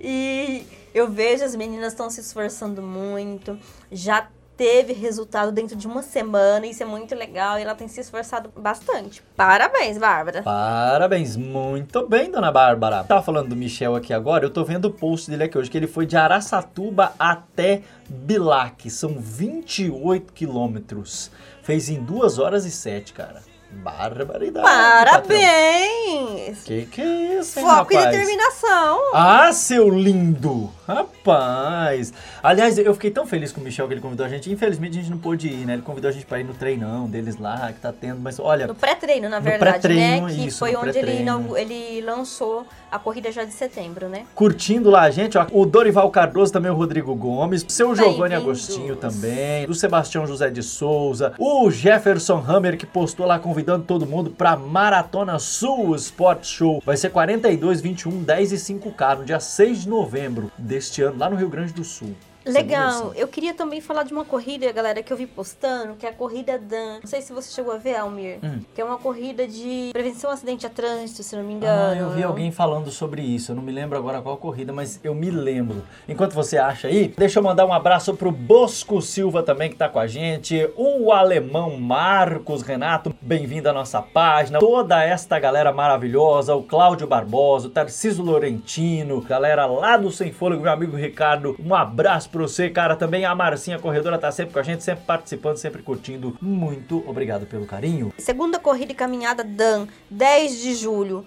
E 0.00 0.64
eu 0.94 1.10
vejo 1.10 1.42
as 1.44 1.56
meninas 1.56 1.92
estão 1.92 2.08
se 2.08 2.20
esforçando 2.20 2.80
muito, 2.80 3.58
já 3.90 4.28
teve 4.58 4.92
resultado 4.92 5.52
dentro 5.52 5.76
de 5.76 5.86
uma 5.86 6.02
semana, 6.02 6.66
isso 6.66 6.82
é 6.82 6.86
muito 6.86 7.14
legal, 7.14 7.58
e 7.58 7.62
ela 7.62 7.76
tem 7.76 7.86
se 7.86 8.00
esforçado 8.00 8.50
bastante. 8.56 9.22
Parabéns, 9.36 9.96
Bárbara. 9.96 10.42
Parabéns, 10.42 11.36
muito 11.36 12.06
bem, 12.08 12.28
dona 12.28 12.50
Bárbara. 12.50 13.04
Tava 13.04 13.22
falando 13.22 13.50
do 13.50 13.56
Michel 13.56 13.94
aqui 13.94 14.12
agora, 14.12 14.44
eu 14.44 14.50
tô 14.50 14.64
vendo 14.64 14.86
o 14.86 14.90
post 14.90 15.30
dele 15.30 15.44
aqui 15.44 15.56
hoje, 15.56 15.70
que 15.70 15.78
ele 15.78 15.86
foi 15.86 16.04
de 16.04 16.16
Araçatuba 16.16 17.12
até 17.16 17.82
Bilac, 18.08 18.90
são 18.90 19.16
28 19.16 20.32
quilômetros. 20.32 21.30
Fez 21.62 21.88
em 21.88 22.02
2 22.02 22.40
horas 22.40 22.64
e 22.64 22.70
7, 22.72 23.12
cara. 23.12 23.42
Barbaridade. 23.70 24.66
Parabéns! 24.66 26.58
patrão. 26.58 26.64
Que 26.64 26.86
que 26.86 27.02
é 27.02 27.38
isso, 27.38 27.58
hein, 27.58 27.64
Foco 27.66 27.92
e 27.92 27.96
rapaz? 27.96 28.16
determinação. 28.16 29.00
Ah, 29.14 29.52
seu 29.52 29.88
lindo! 29.90 30.70
Rapaz! 30.86 32.12
Aliás, 32.42 32.78
eu 32.78 32.94
fiquei 32.94 33.10
tão 33.10 33.26
feliz 33.26 33.52
com 33.52 33.60
o 33.60 33.64
Michel 33.64 33.86
que 33.86 33.94
ele 33.94 34.00
convidou 34.00 34.24
a 34.24 34.28
gente. 34.28 34.50
Infelizmente 34.50 34.98
a 34.98 35.02
gente 35.02 35.10
não 35.10 35.18
pôde 35.18 35.48
ir, 35.48 35.66
né? 35.66 35.74
Ele 35.74 35.82
convidou 35.82 36.08
a 36.08 36.12
gente 36.12 36.24
pra 36.24 36.40
ir 36.40 36.44
no 36.44 36.54
treinão 36.54 37.06
deles 37.06 37.36
lá, 37.36 37.70
que 37.72 37.80
tá 37.80 37.92
tendo. 37.92 38.20
Mas 38.20 38.40
olha. 38.40 38.66
No 38.66 38.74
pré-treino, 38.74 39.28
na 39.28 39.38
No 39.38 39.44
verdade, 39.44 39.70
pré-treino, 39.72 40.26
né? 40.26 40.34
Que 40.34 40.46
isso, 40.46 40.58
foi 40.58 40.72
no 40.72 40.80
onde 40.80 40.98
ele, 40.98 41.24
ele 41.56 42.00
lançou 42.00 42.66
a 42.90 42.98
corrida 42.98 43.30
já 43.30 43.44
de 43.44 43.52
setembro, 43.52 44.08
né? 44.08 44.24
Curtindo 44.34 44.90
lá 44.90 45.02
a 45.02 45.10
gente, 45.10 45.36
ó. 45.36 45.46
O 45.52 45.64
Dorival 45.66 46.10
Cardoso, 46.10 46.52
também 46.52 46.70
o 46.70 46.74
Rodrigo 46.74 47.14
Gomes, 47.14 47.64
seu 47.68 47.94
Giovanni. 47.94 48.34
Agostinho 48.34 48.96
também, 48.96 49.66
o 49.68 49.74
Sebastião 49.74 50.26
José 50.26 50.50
de 50.50 50.62
Souza, 50.62 51.34
o 51.38 51.70
Jefferson 51.70 52.42
Hammer 52.46 52.76
que 52.76 52.86
postou 52.86 53.26
lá 53.26 53.38
convidando 53.38 53.84
todo 53.84 54.06
mundo 54.06 54.30
pra 54.30 54.56
Maratona 54.56 55.38
Sul 55.38 55.94
Sport 55.96 56.44
Show. 56.44 56.82
Vai 56.84 56.96
ser 56.96 57.10
42, 57.10 57.80
21, 57.80 58.22
10 58.22 58.52
e 58.52 58.56
5K 58.56 59.18
no 59.18 59.24
dia 59.24 59.40
6 59.40 59.82
de 59.82 59.88
novembro 59.88 60.50
deste 60.56 61.02
ano, 61.02 61.18
lá 61.18 61.28
no 61.28 61.36
Rio 61.36 61.48
Grande 61.48 61.72
do 61.72 61.84
Sul. 61.84 62.14
Legal. 62.52 63.12
Eu 63.14 63.28
queria 63.28 63.54
também 63.54 63.80
falar 63.80 64.02
de 64.02 64.12
uma 64.12 64.24
corrida, 64.24 64.70
galera, 64.72 65.02
que 65.02 65.12
eu 65.12 65.16
vi 65.16 65.26
postando, 65.26 65.94
que 65.94 66.06
é 66.06 66.10
a 66.10 66.12
corrida 66.12 66.58
Dan. 66.58 67.00
Não 67.00 67.06
sei 67.06 67.20
se 67.20 67.32
você 67.32 67.52
chegou 67.52 67.72
a 67.72 67.78
ver, 67.78 67.96
Almir. 67.96 68.38
Hum. 68.42 68.60
Que 68.74 68.80
é 68.80 68.84
uma 68.84 68.98
corrida 68.98 69.46
de 69.46 69.90
prevenção 69.92 70.30
a 70.30 70.34
acidente 70.34 70.66
a 70.66 70.70
trânsito, 70.70 71.22
se 71.22 71.36
não 71.36 71.42
me 71.42 71.54
engano. 71.54 71.92
Ah, 71.92 71.96
eu 71.96 72.10
vi 72.10 72.22
alguém 72.22 72.50
falando 72.50 72.90
sobre 72.90 73.22
isso. 73.22 73.52
Eu 73.52 73.56
não 73.56 73.62
me 73.62 73.72
lembro 73.72 73.98
agora 73.98 74.20
qual 74.20 74.36
corrida, 74.36 74.72
mas 74.72 75.00
eu 75.02 75.14
me 75.14 75.30
lembro. 75.30 75.82
Enquanto 76.08 76.32
você 76.32 76.58
acha 76.58 76.88
aí, 76.88 77.12
deixa 77.16 77.38
eu 77.38 77.42
mandar 77.42 77.66
um 77.66 77.72
abraço 77.72 78.14
pro 78.14 78.30
Bosco 78.30 79.00
Silva 79.02 79.42
também 79.42 79.70
que 79.70 79.76
tá 79.76 79.88
com 79.88 79.98
a 79.98 80.06
gente, 80.06 80.70
o 80.76 81.12
alemão 81.12 81.78
Marcos 81.78 82.62
Renato, 82.62 83.14
bem-vindo 83.20 83.68
à 83.68 83.72
nossa 83.72 84.00
página. 84.00 84.58
Toda 84.58 85.02
esta 85.02 85.38
galera 85.38 85.72
maravilhosa, 85.72 86.54
o 86.54 86.62
Cláudio 86.62 87.06
Barbosa, 87.06 87.68
o 87.68 87.70
Tarcísio 87.70 88.24
Laurentino, 88.24 89.20
galera 89.20 89.66
lá 89.66 89.96
do 89.96 90.10
Sem 90.10 90.32
Fôlego, 90.32 90.62
meu 90.62 90.72
amigo 90.72 90.96
Ricardo, 90.96 91.56
um 91.64 91.74
abraço 91.74 92.30
pra 92.38 92.46
você, 92.46 92.70
cara. 92.70 92.96
Também 92.96 93.24
a 93.24 93.34
Marcinha 93.34 93.78
Corredora 93.78 94.18
tá 94.18 94.30
sempre 94.30 94.52
com 94.54 94.58
a 94.58 94.62
gente, 94.62 94.82
sempre 94.84 95.04
participando, 95.04 95.56
sempre 95.56 95.82
curtindo. 95.82 96.36
Muito 96.40 97.02
obrigado 97.08 97.46
pelo 97.46 97.66
carinho. 97.66 98.12
Segunda 98.18 98.58
corrida 98.58 98.92
e 98.92 98.94
caminhada 98.94 99.42
Dan, 99.44 99.86
10 100.10 100.60
de 100.60 100.74
julho. 100.74 101.26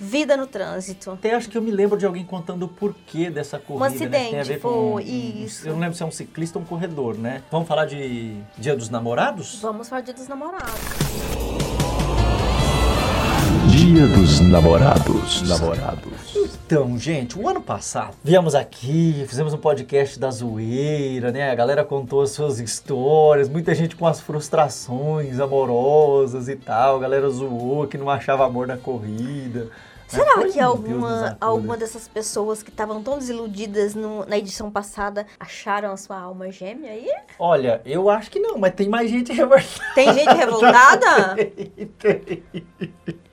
Vida 0.00 0.36
no 0.36 0.48
trânsito. 0.48 1.12
Até 1.12 1.32
acho 1.32 1.48
que 1.48 1.56
eu 1.56 1.62
me 1.62 1.70
lembro 1.70 1.96
de 1.96 2.04
alguém 2.04 2.24
contando 2.24 2.64
o 2.64 2.68
porquê 2.68 3.30
dessa 3.30 3.56
corrida. 3.58 3.88
né? 3.88 3.94
acidente, 3.94 4.30
Tem 4.30 4.40
a 4.40 4.42
ver 4.42 4.58
com 4.60 4.68
foi, 4.68 5.04
um- 5.04 5.44
isso. 5.44 5.68
Eu 5.68 5.74
não 5.74 5.80
lembro 5.80 5.94
se 5.96 6.02
é 6.02 6.06
um 6.06 6.10
ciclista 6.10 6.58
ou 6.58 6.64
um 6.64 6.66
corredor, 6.66 7.16
né? 7.16 7.42
Vamos 7.52 7.68
falar 7.68 7.84
de 7.84 8.36
Dia 8.58 8.74
dos 8.74 8.88
Namorados? 8.88 9.60
Vamos 9.60 9.88
para 9.88 10.00
o 10.00 10.02
dia 10.02 10.14
dos 10.14 10.26
namorados. 10.26 11.81
Dia 13.92 14.06
dos 14.06 14.40
Namorados. 14.40 15.42
Namorados. 15.46 16.34
Então, 16.64 16.98
gente, 16.98 17.38
o 17.38 17.46
ano 17.46 17.60
passado 17.60 18.14
viemos 18.24 18.54
aqui, 18.54 19.22
fizemos 19.28 19.52
um 19.52 19.58
podcast 19.58 20.18
da 20.18 20.30
zoeira, 20.30 21.30
né? 21.30 21.50
A 21.50 21.54
galera 21.54 21.84
contou 21.84 22.22
as 22.22 22.30
suas 22.30 22.58
histórias, 22.58 23.50
muita 23.50 23.74
gente 23.74 23.94
com 23.94 24.06
as 24.06 24.18
frustrações 24.18 25.38
amorosas 25.38 26.48
e 26.48 26.56
tal. 26.56 26.96
A 26.96 27.00
galera 27.00 27.28
zoou 27.28 27.86
que 27.86 27.98
não 27.98 28.08
achava 28.08 28.46
amor 28.46 28.66
na 28.66 28.78
corrida. 28.78 29.68
Será 30.12 30.32
Ai, 30.38 30.50
que 30.50 30.60
alguma, 30.60 31.36
alguma 31.40 31.76
dessas 31.76 32.06
pessoas 32.08 32.62
que 32.62 32.70
estavam 32.70 33.02
tão 33.02 33.18
desiludidas 33.18 33.94
no- 33.94 34.24
na 34.26 34.36
edição 34.38 34.70
passada 34.70 35.26
acharam 35.40 35.92
a 35.92 35.96
sua 35.96 36.18
alma 36.18 36.50
gêmea 36.50 36.90
aí? 36.92 37.10
Olha, 37.38 37.80
eu 37.84 38.08
acho 38.10 38.30
que 38.30 38.38
não, 38.38 38.58
mas 38.58 38.74
tem 38.74 38.88
mais 38.88 39.10
gente 39.10 39.32
revoltada. 39.34 39.70
Tem 39.94 40.12
gente 40.12 40.34
revoltada? 40.34 41.36
Tem. 41.98 42.42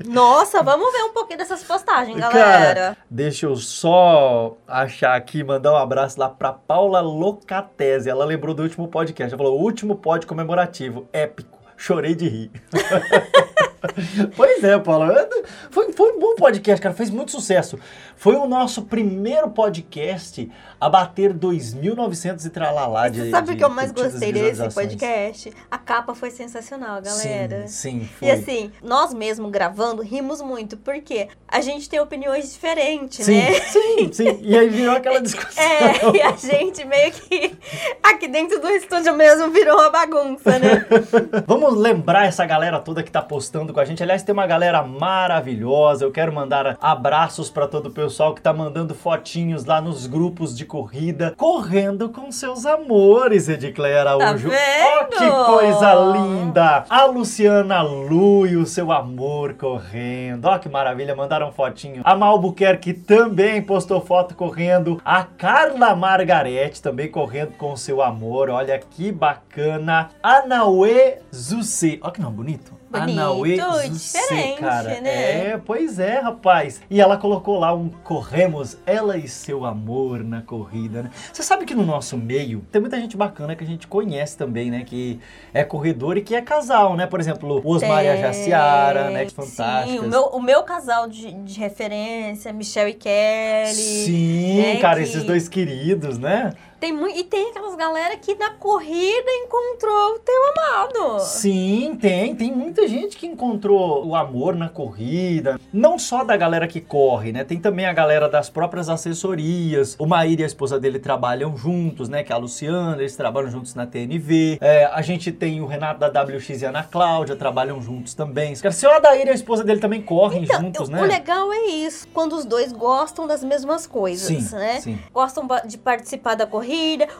Nossa, 0.05 0.63
vamos 0.63 0.91
ver 0.93 1.03
um 1.03 1.13
pouquinho 1.13 1.38
dessas 1.39 1.62
postagens, 1.63 2.17
Cara, 2.19 2.33
galera. 2.33 2.98
deixa 3.09 3.45
eu 3.45 3.55
só 3.55 4.55
achar 4.67 5.15
aqui, 5.15 5.43
mandar 5.43 5.74
um 5.74 5.77
abraço 5.77 6.19
lá 6.19 6.29
pra 6.29 6.53
Paula 6.53 7.01
Locatese. 7.01 8.09
Ela 8.09 8.24
lembrou 8.25 8.55
do 8.55 8.63
último 8.63 8.88
podcast. 8.88 9.33
Ela 9.33 9.43
falou: 9.43 9.59
último 9.62 9.95
pod 9.95 10.25
comemorativo, 10.25 11.07
épico. 11.12 11.59
Chorei 11.75 12.15
de 12.15 12.27
rir. 12.27 12.51
pois 14.36 14.63
é, 14.63 14.77
Paula. 14.77 15.27
Foi, 15.69 15.91
foi 15.93 16.13
um 16.13 16.19
bom 16.19 16.36
podcast, 16.36 16.81
cara. 16.81 16.95
Fez 16.95 17.09
muito 17.09 17.31
sucesso. 17.31 17.79
Foi 18.15 18.36
o 18.36 18.45
nosso 18.45 18.83
primeiro 18.83 19.50
podcast 19.50 20.51
a 20.79 20.89
bater 20.89 21.33
2.900 21.33 22.45
e 22.45 22.50
tralalá 22.50 23.09
de 23.09 23.21
Você 23.21 23.31
sabe 23.31 23.53
o 23.53 23.57
que 23.57 23.63
eu 23.63 23.69
mais 23.69 23.91
gostei 23.91 24.31
desse 24.31 24.69
podcast? 24.74 25.53
A 25.69 25.77
capa 25.77 26.13
foi 26.13 26.29
sensacional, 26.31 27.01
galera. 27.01 27.67
Sim, 27.67 28.01
sim, 28.01 28.09
foi. 28.19 28.27
E 28.27 28.31
assim, 28.31 28.71
nós 28.83 29.13
mesmo 29.13 29.50
gravando, 29.50 30.01
rimos 30.01 30.41
muito, 30.41 30.77
porque 30.77 31.29
a 31.48 31.62
gente 31.62 31.89
tem 31.89 32.00
opiniões 32.00 32.51
diferentes, 32.51 33.25
sim, 33.25 33.38
né? 33.38 33.53
sim, 33.62 34.12
sim. 34.13 34.39
E 34.41 34.57
aí 34.57 34.69
virou 34.69 34.95
aquela 34.95 35.21
discussão. 35.21 35.63
É, 35.63 36.17
e 36.17 36.21
a 36.21 36.36
gente 36.36 36.86
meio 36.86 37.12
que 37.12 37.57
aqui 38.03 38.27
dentro 38.27 38.59
do 38.59 38.69
estúdio 38.69 39.15
mesmo 39.15 39.50
virou 39.50 39.75
uma 39.77 39.89
bagunça, 39.89 40.59
né? 40.59 40.86
Vamos 41.48 41.77
lembrar 41.77 42.25
essa 42.25 42.45
galera 42.45 42.79
toda 42.79 43.03
que 43.03 43.12
tá 43.12 43.21
postando 43.21 43.68
com 43.73 43.79
a 43.79 43.85
gente. 43.85 44.01
Aliás, 44.03 44.23
tem 44.23 44.33
uma 44.33 44.47
galera 44.47 44.81
maravilhosa. 44.83 46.05
Eu 46.05 46.11
quero 46.11 46.33
mandar 46.33 46.77
abraços 46.81 47.49
pra 47.49 47.67
todo 47.67 47.88
o 47.88 47.91
pessoal 47.91 48.33
que 48.33 48.41
tá 48.41 48.51
mandando 48.53 48.93
fotinhos 48.93 49.65
lá 49.65 49.79
nos 49.81 50.07
grupos 50.07 50.55
de 50.57 50.65
corrida, 50.65 51.33
correndo 51.38 52.09
com 52.09 52.31
seus 52.31 52.65
amores, 52.65 53.47
Edicleia 53.49 54.01
Araújo. 54.01 54.49
Tá 54.49 54.55
Ó, 54.55 55.03
vendo? 55.03 55.17
que 55.17 55.45
coisa 55.45 55.93
linda! 55.93 56.85
A 56.89 57.05
Luciana 57.05 57.81
Lu 57.81 58.45
e 58.47 58.55
o 58.55 58.65
seu 58.65 58.91
amor 58.91 59.53
correndo. 59.53 60.45
Ó, 60.45 60.57
que 60.57 60.69
maravilha, 60.69 61.15
mandaram 61.15 61.51
fotinho. 61.51 62.01
A 62.03 62.15
Malbuquerque 62.15 62.93
também 62.93 63.61
postou 63.61 64.01
foto 64.01 64.35
correndo. 64.35 65.01
A 65.03 65.23
Carla 65.23 65.95
Margarete 65.95 66.81
também 66.81 67.09
correndo 67.09 67.51
com 67.57 67.75
seu 67.75 68.01
amor. 68.01 68.49
Olha 68.49 68.77
que 68.79 69.11
bacana. 69.11 70.09
A 70.21 70.45
Naue 70.45 71.15
Zucê. 71.33 71.99
Olha 72.01 72.11
que 72.13 72.21
nome 72.21 72.35
bonito. 72.35 72.73
Bonito, 72.89 73.15
Naue 73.15 73.58
Zucê, 73.91 74.19
diferente, 74.19 74.60
cara. 74.60 75.01
né? 75.01 75.50
É, 75.51 75.62
pois 75.63 76.00
é, 76.00 76.19
rapaz. 76.19 76.81
E 76.89 77.00
ela 77.00 77.17
colocou 77.17 77.60
lá 77.60 77.74
um 77.74 77.89
corremos 77.89 78.77
ela 78.86 79.15
e 79.17 79.27
seu 79.27 79.63
amor 79.65 80.24
na 80.24 80.41
corrida, 80.41 81.03
né? 81.03 81.12
Você 81.31 81.43
sabe 81.43 81.65
que 81.65 81.75
no 81.75 81.86
nosso 81.86 82.17
meio 82.17 82.62
tem 82.72 82.81
muita 82.81 83.00
gente 83.00 83.15
bacana 83.15 83.55
que 83.55 83.63
a 83.63 83.67
gente 83.67 83.86
conhece 83.88 84.36
também, 84.38 84.72
né? 84.72 84.84
Que 84.86 85.19
é 85.53 85.63
corredor 85.63 86.17
e 86.17 86.22
que 86.22 86.34
é 86.36 86.41
casal, 86.41 86.96
né? 86.96 87.05
Por 87.05 87.19
exemplo, 87.19 87.62
o 87.63 87.69
Osmar 87.69 88.03
e 88.03 88.10
a 88.10 88.15
Jaciara, 88.15 89.10
né? 89.12 89.25
Que 89.25 89.34
fantásticas. 89.34 89.89
Sim, 90.00 90.00
o 90.00 90.10
meu, 90.10 90.24
o 90.24 90.41
meu 90.41 90.63
casal 90.63 91.08
de, 91.08 91.31
de 91.31 91.60
referência, 91.60 92.51
Michelle 92.51 92.91
e 92.91 92.93
Kelly. 92.96 93.74
Sim, 93.75 94.62
né, 94.62 94.77
cara, 94.77 94.98
que- 94.98 95.03
esses 95.03 95.24
dois 95.24 95.48
queridos, 95.48 96.17
né? 96.17 96.53
Tem 96.79 96.93
mui- 96.93 97.13
e 97.15 97.24
tem 97.25 97.50
aquelas 97.50 97.75
galera 97.75 98.15
que 98.15 98.36
na 98.36 98.51
corrida 98.51 99.29
encontrou 99.43 100.15
o 100.15 100.19
teu 100.19 100.36
amado. 100.51 101.19
Sim, 101.21 101.98
tem. 102.00 102.33
Tem 102.36 102.51
muita 102.53 102.88
gente 102.88 103.17
que 103.17 103.27
encontrou 103.27 104.05
o 104.05 104.15
amor 104.15 104.55
na 104.55 104.69
corrida. 104.69 105.59
Não 105.74 106.00
só 106.00 106.24
da 106.24 106.38
galera 106.38 106.67
que 106.67 106.79
corre, 106.79 107.31
né? 107.33 107.43
Tem 107.43 107.59
também 107.59 107.86
a 107.86 107.91
galera 107.93 108.29
das 108.29 108.50
próprias 108.50 108.88
assessorias. 108.89 109.95
O 110.00 110.05
Maíra 110.05 110.41
e 110.41 110.43
a 110.43 110.48
esposa 110.48 110.79
dele 110.79 111.00
trabalham 111.00 111.57
juntos, 111.57 112.07
né? 112.07 112.24
Que 112.24 112.31
é 112.31 112.36
a 112.36 112.38
Luciana, 112.39 112.98
eles 112.98 113.15
trabalham 113.15 113.51
juntos 113.51 113.75
na 113.75 113.86
TNV. 113.86 114.57
É, 114.62 114.86
a 114.86 115.01
gente 115.01 115.31
tem 115.31 115.62
o 115.62 115.65
Renato 115.65 116.00
da 116.00 116.07
WX 116.24 116.62
e 116.62 116.65
a 116.65 116.69
Ana 116.69 116.83
Cláudia, 116.83 117.36
trabalham 117.36 117.81
juntos 117.81 118.13
também. 118.13 118.55
Cara, 118.55 118.71
se 118.71 118.86
o 118.88 118.89
Adair 118.91 119.27
e 119.27 119.29
a 119.31 119.33
esposa 119.33 119.63
dele 119.63 119.79
também 119.81 120.01
correm 120.01 120.43
Então, 120.43 120.62
juntos, 120.62 120.88
o 120.88 120.91
né? 120.91 121.01
legal 121.01 121.51
é 121.51 121.65
isso, 121.67 122.07
quando 122.13 122.33
os 122.33 122.45
dois 122.45 122.71
gostam 122.71 123.27
das 123.27 123.43
mesmas 123.43 123.86
coisas, 123.86 124.27
Sim, 124.27 124.55
né? 124.55 124.79
sim. 124.81 124.98
Gostam 125.13 125.45
de 125.65 125.77
participar 125.77 126.36
da 126.36 126.45
corrida, 126.48 126.68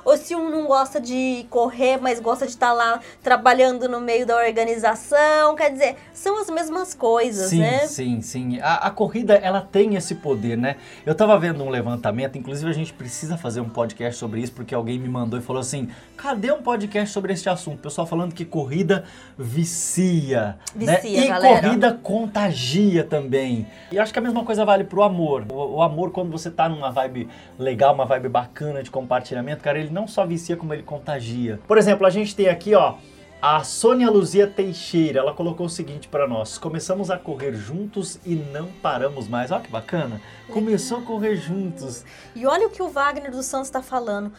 ou 0.06 0.18
se 0.18 0.36
um 0.36 0.50
não 0.50 0.65
gosta 0.65 1.00
de 1.00 1.46
correr, 1.50 1.98
mas 2.01 2.20
gosta 2.20 2.46
de 2.46 2.51
estar 2.51 2.72
lá 2.74 3.00
trabalhando 3.24 3.88
no 3.88 4.00
meio 4.00 4.25
da 4.25 4.36
organização, 4.38 5.56
quer 5.56 5.72
dizer, 5.72 5.96
são 6.13 6.39
as 6.39 6.50
mesmas 6.50 6.94
coisas, 6.94 7.50
Sim, 7.50 7.60
né? 7.60 7.79
sim, 7.88 8.22
sim. 8.22 8.60
A, 8.62 8.88
a 8.88 8.91
corrida, 8.91 9.34
ela 9.36 9.62
tem 9.62 9.96
esse 9.96 10.15
poder, 10.15 10.58
né? 10.58 10.75
Eu 11.06 11.15
tava 11.15 11.38
vendo 11.39 11.63
um 11.63 11.70
levantamento, 11.70 12.38
inclusive 12.38 12.70
a 12.70 12.74
gente 12.74 12.94
precisa 12.94 13.38
fazer 13.38 13.62
um 13.62 13.70
podcast 13.70 14.20
sobre 14.20 14.41
isso, 14.41 14.51
porque 14.51 14.74
alguém 14.75 15.00
me 15.00 15.08
mandou 15.10 15.39
e 15.39 15.41
falou 15.41 15.60
assim, 15.60 15.89
cadê 16.18 16.51
um 16.51 16.62
podcast 16.62 17.12
sobre 17.13 17.34
esse 17.34 17.50
assunto? 17.50 17.79
O 17.79 17.82
pessoal 17.82 18.06
falando 18.06 18.34
que 18.34 18.46
corrida 18.46 19.03
vicia, 19.38 20.58
né? 20.75 20.98
Vicia, 20.98 21.25
E 21.25 21.27
galera. 21.27 21.62
corrida 21.62 21.94
contagia 22.01 23.03
também. 23.03 23.68
E 23.91 24.00
acho 24.00 24.12
que 24.13 24.20
a 24.20 24.22
mesma 24.22 24.44
coisa 24.44 24.63
vale 24.65 24.84
pro 24.84 25.03
amor. 25.03 25.46
O, 25.51 25.77
o 25.77 25.82
amor, 25.82 26.12
quando 26.12 26.32
você 26.32 26.50
tá 26.51 26.68
numa 26.70 26.91
vibe 26.91 27.27
legal, 27.58 27.94
uma 27.94 28.06
vibe 28.06 28.29
bacana 28.29 28.82
de 28.84 28.91
compartilhamento, 29.39 29.63
cara, 29.63 29.79
ele 29.79 29.89
não 29.89 30.08
só 30.08 30.25
vicia, 30.25 30.55
como 30.55 30.74
ele 30.74 30.84
contagia. 30.84 31.60
Por 31.67 31.77
exemplo, 31.77 32.05
a 32.05 32.10
gente 32.10 32.36
tem 32.36 32.50
aqui, 32.50 32.75
ó, 32.75 32.96
a 33.41 33.63
Sônia 33.63 34.10
Luzia 34.10 34.48
Teixeira, 34.48 35.19
ela 35.19 35.34
colocou 35.34 35.65
o 35.65 35.69
seguinte 35.69 36.08
pra 36.08 36.27
nós: 36.27 36.58
começamos 36.58 37.10
a 37.10 37.17
correr 37.17 37.53
juntos 37.53 38.19
e 38.25 38.36
não 38.36 38.67
paramos 38.81 39.27
mais. 39.27 39.51
Olha 39.51 39.62
que 39.62 39.72
bacana! 39.72 40.22
Começou 40.50 41.00
a 41.00 41.01
correr 41.01 41.36
juntos. 41.38 42.03
E 42.36 42.46
olha 42.46 42.67
o 42.67 42.69
que 42.69 42.81
o 42.81 42.89
Wagner 42.89 43.31
dos 43.31 43.46
Santos 43.46 43.69
tá 43.69 43.81
falando. 43.81 44.31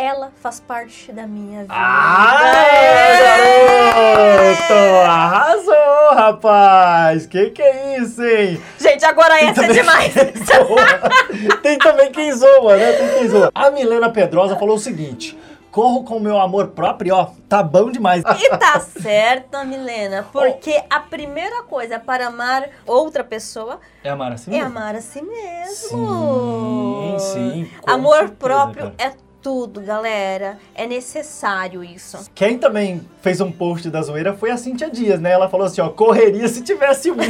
Ela 0.00 0.30
faz 0.40 0.60
parte 0.60 1.10
da 1.10 1.26
minha 1.26 1.62
vida. 1.62 1.74
Aê, 1.74 3.18
garoto! 3.18 5.08
Arrasou, 5.08 6.14
rapaz! 6.14 7.26
Que 7.26 7.50
que 7.50 7.60
é 7.60 8.04
sei. 8.04 8.60
Gente, 8.78 9.04
agora 9.04 9.40
essa 9.40 9.64
é 9.64 9.72
demais. 9.72 10.14
Tem 11.64 11.76
também 11.78 12.12
quem 12.12 12.32
zoa, 12.32 12.76
né? 12.76 12.92
Tem 12.92 13.08
quem 13.08 13.28
zoa. 13.28 13.50
A 13.52 13.72
Milena 13.72 14.08
Pedrosa 14.08 14.54
falou 14.54 14.76
o 14.76 14.78
seguinte: 14.78 15.36
corro 15.72 16.04
com 16.04 16.20
meu 16.20 16.38
amor 16.38 16.68
próprio, 16.68 17.16
ó, 17.16 17.30
tá 17.48 17.60
bom 17.60 17.90
demais. 17.90 18.22
E 18.38 18.56
tá 18.56 18.78
certa, 18.78 19.64
Milena, 19.64 20.26
porque 20.32 20.80
a 20.88 21.00
primeira 21.00 21.62
coisa 21.64 21.98
para 21.98 22.28
amar 22.28 22.68
outra 22.86 23.24
pessoa 23.24 23.80
É 24.04 24.10
amar 24.10 24.32
assim 24.32 24.50
é 24.52 24.58
mesmo? 24.58 24.66
amar 24.78 24.94
a 24.94 25.00
si 25.00 25.20
mesmo. 25.22 25.74
Sim, 25.74 27.16
sim, 27.18 27.70
Amor 27.86 28.12
certeza, 28.18 28.36
próprio 28.38 28.92
cara. 28.92 28.94
é 28.98 29.27
tudo, 29.42 29.80
galera. 29.80 30.58
É 30.74 30.86
necessário 30.86 31.82
isso. 31.84 32.28
Quem 32.34 32.58
também 32.58 33.00
fez 33.20 33.40
um 33.40 33.50
post 33.50 33.90
da 33.90 34.02
zoeira 34.02 34.34
foi 34.34 34.50
a 34.50 34.56
Cintia 34.56 34.90
Dias, 34.90 35.20
né? 35.20 35.30
Ela 35.30 35.48
falou 35.48 35.66
assim, 35.66 35.80
ó, 35.80 35.88
correria 35.88 36.48
se 36.48 36.62
tivesse 36.62 37.10
um. 37.10 37.16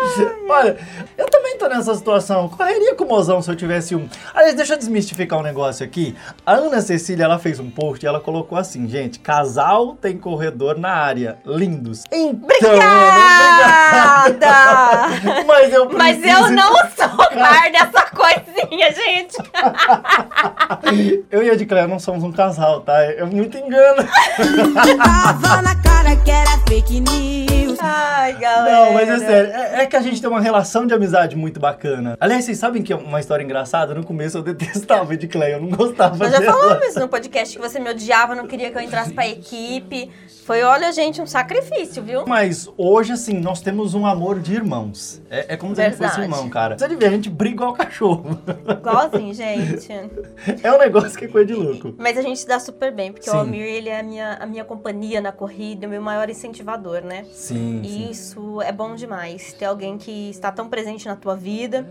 Olha, 0.48 0.76
eu 1.16 1.26
também 1.28 1.56
tô 1.56 1.68
nessa 1.68 1.94
situação. 1.94 2.48
Correria 2.48 2.94
com 2.94 3.04
o 3.04 3.08
mozão 3.08 3.40
se 3.40 3.50
eu 3.50 3.56
tivesse 3.56 3.94
um. 3.94 4.08
Aliás, 4.34 4.54
deixa 4.54 4.74
eu 4.74 4.78
desmistificar 4.78 5.38
um 5.38 5.42
negócio 5.42 5.84
aqui. 5.84 6.16
A 6.44 6.54
Ana 6.54 6.80
Cecília, 6.80 7.24
ela 7.24 7.38
fez 7.38 7.60
um 7.60 7.70
post 7.70 8.04
e 8.04 8.08
ela 8.08 8.20
colocou 8.20 8.58
assim, 8.58 8.88
gente, 8.88 9.18
casal 9.20 9.94
tem 9.94 10.18
corredor 10.18 10.78
na 10.78 10.90
área. 10.90 11.38
Lindos. 11.44 12.04
Então, 12.10 12.40
Obrigada! 12.42 14.26
obrigado. 14.26 15.46
Mas 15.46 15.72
eu 15.72 15.90
Mas 15.90 16.24
eu 16.24 16.50
não 16.50 16.72
sou 16.96 17.16
par 17.30 17.70
dessa 17.70 18.02
coisinha, 18.10 18.92
gente. 18.92 19.36
Eu 21.30 21.42
e 21.42 21.50
a 21.50 21.54
Edicléia 21.54 21.86
não 21.86 21.98
somos 21.98 22.22
um 22.24 22.32
casal, 22.32 22.80
tá? 22.80 23.02
É 23.02 23.24
muito 23.24 23.56
engano. 23.56 24.06
Tava 24.96 25.62
na 25.62 25.74
cara 25.76 26.16
que 26.16 26.30
era 26.30 26.58
fake 26.68 27.00
news. 27.00 27.78
Ai, 27.80 28.34
galera. 28.34 28.84
Não, 28.84 28.92
mas 28.92 29.08
é 29.08 29.18
sério, 29.18 29.50
é, 29.52 29.82
é 29.82 29.86
que 29.90 29.96
a 29.96 30.00
gente 30.00 30.20
tem 30.20 30.30
uma 30.30 30.40
relação 30.40 30.86
de 30.86 30.94
amizade 30.94 31.36
muito 31.36 31.58
bacana. 31.60 32.16
Aliás, 32.20 32.44
vocês 32.44 32.56
sabem 32.56 32.82
que 32.82 32.92
é 32.92 32.96
uma 32.96 33.20
história 33.20 33.42
engraçada? 33.42 33.92
No 33.94 34.04
começo 34.04 34.38
eu 34.38 34.42
detestava 34.42 35.10
a 35.10 35.14
Edicléia, 35.14 35.54
eu 35.54 35.60
não 35.60 35.68
gostava 35.68 36.16
Nós 36.16 36.32
já 36.32 36.38
dela. 36.38 36.52
falamos 36.52 36.86
isso 36.86 37.00
no 37.00 37.08
podcast, 37.08 37.56
que 37.58 37.62
você 37.62 37.78
me 37.80 37.90
odiava, 37.90 38.34
não 38.34 38.46
queria 38.46 38.70
que 38.70 38.78
eu 38.78 38.82
entrasse 38.82 39.12
pra 39.12 39.26
equipe. 39.28 40.10
Foi, 40.44 40.62
olha, 40.62 40.90
gente, 40.92 41.20
um 41.22 41.26
sacrifício, 41.26 42.02
viu? 42.02 42.24
Mas 42.26 42.68
hoje, 42.76 43.12
assim, 43.12 43.34
nós 43.34 43.60
temos 43.60 43.94
um 43.94 44.04
amor 44.04 44.40
de 44.40 44.54
irmãos. 44.54 45.22
É, 45.30 45.54
é 45.54 45.56
como 45.56 45.74
se 45.74 45.80
a 45.80 45.84
gente 45.88 45.96
fosse 45.96 46.20
irmão, 46.20 46.48
cara. 46.48 46.76
Você 46.76 46.88
ver, 46.88 47.06
a 47.06 47.10
gente 47.10 47.30
briga 47.30 47.54
igual 47.54 47.72
cachorro. 47.72 48.38
Igualzinho, 48.68 49.32
gente. 49.34 49.88
É 50.62 50.72
um 50.72 50.78
negócio 50.78 51.16
que 51.16 51.26
é 51.26 51.28
coisa 51.28 51.46
de 51.46 51.54
louco. 51.54 51.94
Mas 51.98 52.18
a 52.18 52.22
gente 52.22 52.40
se 52.40 52.46
dá 52.46 52.58
super 52.58 52.92
bem, 52.92 53.12
porque 53.12 53.30
Sim. 53.30 53.36
o 53.36 53.40
Almir, 53.40 53.62
ele 53.62 53.88
é 53.88 54.00
a 54.00 54.02
minha, 54.02 54.34
a 54.34 54.46
minha 54.46 54.64
companhia 54.64 55.20
na 55.20 55.30
corrida, 55.32 55.86
o 55.86 55.90
meu 55.90 56.02
maior 56.02 56.28
incentivador, 56.28 57.02
né? 57.02 57.24
Sim, 57.32 57.80
E 57.84 57.88
sim. 57.88 58.10
isso 58.10 58.62
é 58.62 58.72
bom 58.72 58.94
demais. 58.94 59.52
Ter 59.52 59.66
alguém 59.66 59.79
que 59.98 60.30
está 60.30 60.50
tão 60.52 60.68
presente 60.68 61.06
na 61.06 61.16
tua 61.16 61.36
vida, 61.36 61.88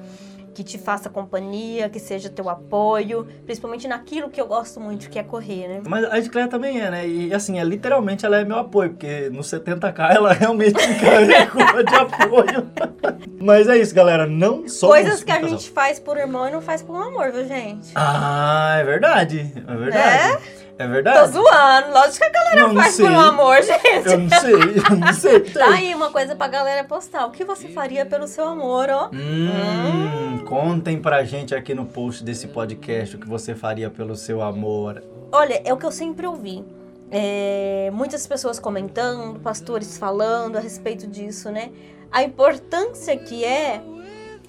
que 0.54 0.64
te 0.64 0.78
faça 0.78 1.10
companhia, 1.10 1.90
que 1.90 2.00
seja 2.00 2.30
teu 2.30 2.50
apoio, 2.50 3.26
principalmente 3.46 3.88
naquilo 3.88 4.30
que 4.30 4.42
eu 4.42 4.48
gosto 4.48 4.80
muito, 4.80 5.10
que 5.10 5.18
é 5.18 5.24
correr, 5.24 5.68
né? 5.68 5.82
Mas 5.88 6.04
a 6.06 6.18
Edicléia 6.18 6.48
também 6.48 6.82
é, 6.82 6.92
né? 6.92 7.08
E 7.08 7.34
assim, 7.34 7.60
é, 7.60 7.64
literalmente 7.64 8.26
ela 8.26 8.38
é 8.38 8.44
meu 8.44 8.58
apoio, 8.58 8.90
porque 8.90 9.30
no 9.30 9.40
70k 9.40 10.16
ela 10.16 10.34
realmente 10.34 10.76
me 10.76 11.00
carregou 11.00 11.84
de 11.84 11.96
apoio. 11.96 12.70
Mas 13.40 13.70
é 13.70 13.78
isso, 13.78 13.96
galera. 13.96 14.28
Não 14.28 14.68
somos 14.68 14.98
Coisas 14.98 15.24
que 15.24 15.32
um 15.32 15.36
a 15.36 15.48
gente 15.48 15.70
faz 15.70 15.98
por 15.98 16.18
irmão 16.18 16.48
e 16.48 16.52
não 16.52 16.62
faz 16.62 16.82
por 16.82 16.96
amor, 16.96 17.32
viu, 17.32 17.48
gente? 17.48 17.92
Ah, 17.96 18.76
é 18.80 18.84
verdade. 18.84 19.54
É 19.66 19.76
verdade. 19.76 20.44
É, 20.80 20.88
verdade. 20.88 21.20
Tô 21.34 21.42
zoando. 21.42 21.92
Lógico 21.92 22.18
que 22.20 22.24
a 22.24 22.30
galera 22.30 22.68
Não, 22.70 22.76
faz 22.76 22.96
sei. 22.96 23.06
por 23.06 23.12
um 23.14 23.20
amor, 23.20 23.62
gente. 23.62 24.08
Eu 24.08 24.18
não 24.18 24.30
sei, 24.30 24.54
eu 24.54 24.96
não 24.98 25.12
sei. 25.14 25.40
Tá 25.42 25.66
aí 25.72 25.94
uma 25.94 26.10
coisa 26.10 26.38
pra 26.38 26.48
galera 26.48 26.86
postar. 26.86 27.26
O 27.26 27.32
que 27.32 27.44
você 27.44 27.68
faria 27.68 28.06
pelo 28.06 28.26
seu 28.30 28.48
amor, 28.48 28.90
ó? 28.90 29.10
Hum, 29.14 30.46
contem 30.46 30.98
pra 31.02 31.22
gente 31.26 31.54
aqui 31.54 31.74
no 31.76 31.86
post 31.86 32.24
desse 32.24 32.48
podcast 32.48 33.18
o 33.18 33.20
que 33.20 33.28
você 33.28 33.54
faria 33.54 33.90
pelo 33.90 34.16
seu 34.16 34.42
amor. 34.42 35.04
Olha, 35.34 35.62
é 35.66 35.74
o 35.74 35.78
que 35.78 35.86
eu 35.86 35.92
sempre 35.92 36.26
ouvi. 36.26 36.64
É, 37.12 37.90
muitas 37.92 38.26
pessoas 38.26 38.58
comentando, 38.58 39.38
pastores 39.42 39.98
falando 39.98 40.56
a 40.58 40.62
respeito 40.62 41.06
disso, 41.08 41.52
né? 41.52 41.72
A 42.10 42.24
importância 42.24 43.18
que 43.18 43.44
é 43.44 43.82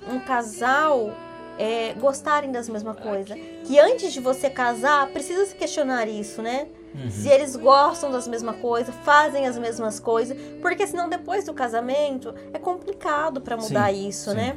um 0.08 0.20
casal 0.20 1.10
é, 1.60 1.92
gostarem 1.92 2.50
das 2.50 2.70
mesmas 2.70 2.98
coisas. 2.98 3.38
Que 3.64 3.78
antes 3.78 4.14
de 4.14 4.20
você 4.20 4.48
casar, 4.48 5.06
precisa 5.08 5.44
se 5.44 5.54
questionar 5.54 6.08
isso, 6.08 6.40
né? 6.40 6.68
Se 7.08 7.28
eles 7.28 7.54
gostam 7.54 8.10
das 8.10 8.26
mesmas 8.26 8.56
coisas, 8.56 8.92
fazem 9.04 9.46
as 9.46 9.56
mesmas 9.56 10.00
coisas, 10.00 10.36
porque 10.60 10.84
senão 10.88 11.08
depois 11.08 11.44
do 11.44 11.54
casamento 11.54 12.34
é 12.52 12.58
complicado 12.58 13.40
pra 13.40 13.56
mudar 13.56 13.92
Sim, 13.92 14.08
isso, 14.08 14.30
sim. 14.30 14.36
né? 14.36 14.56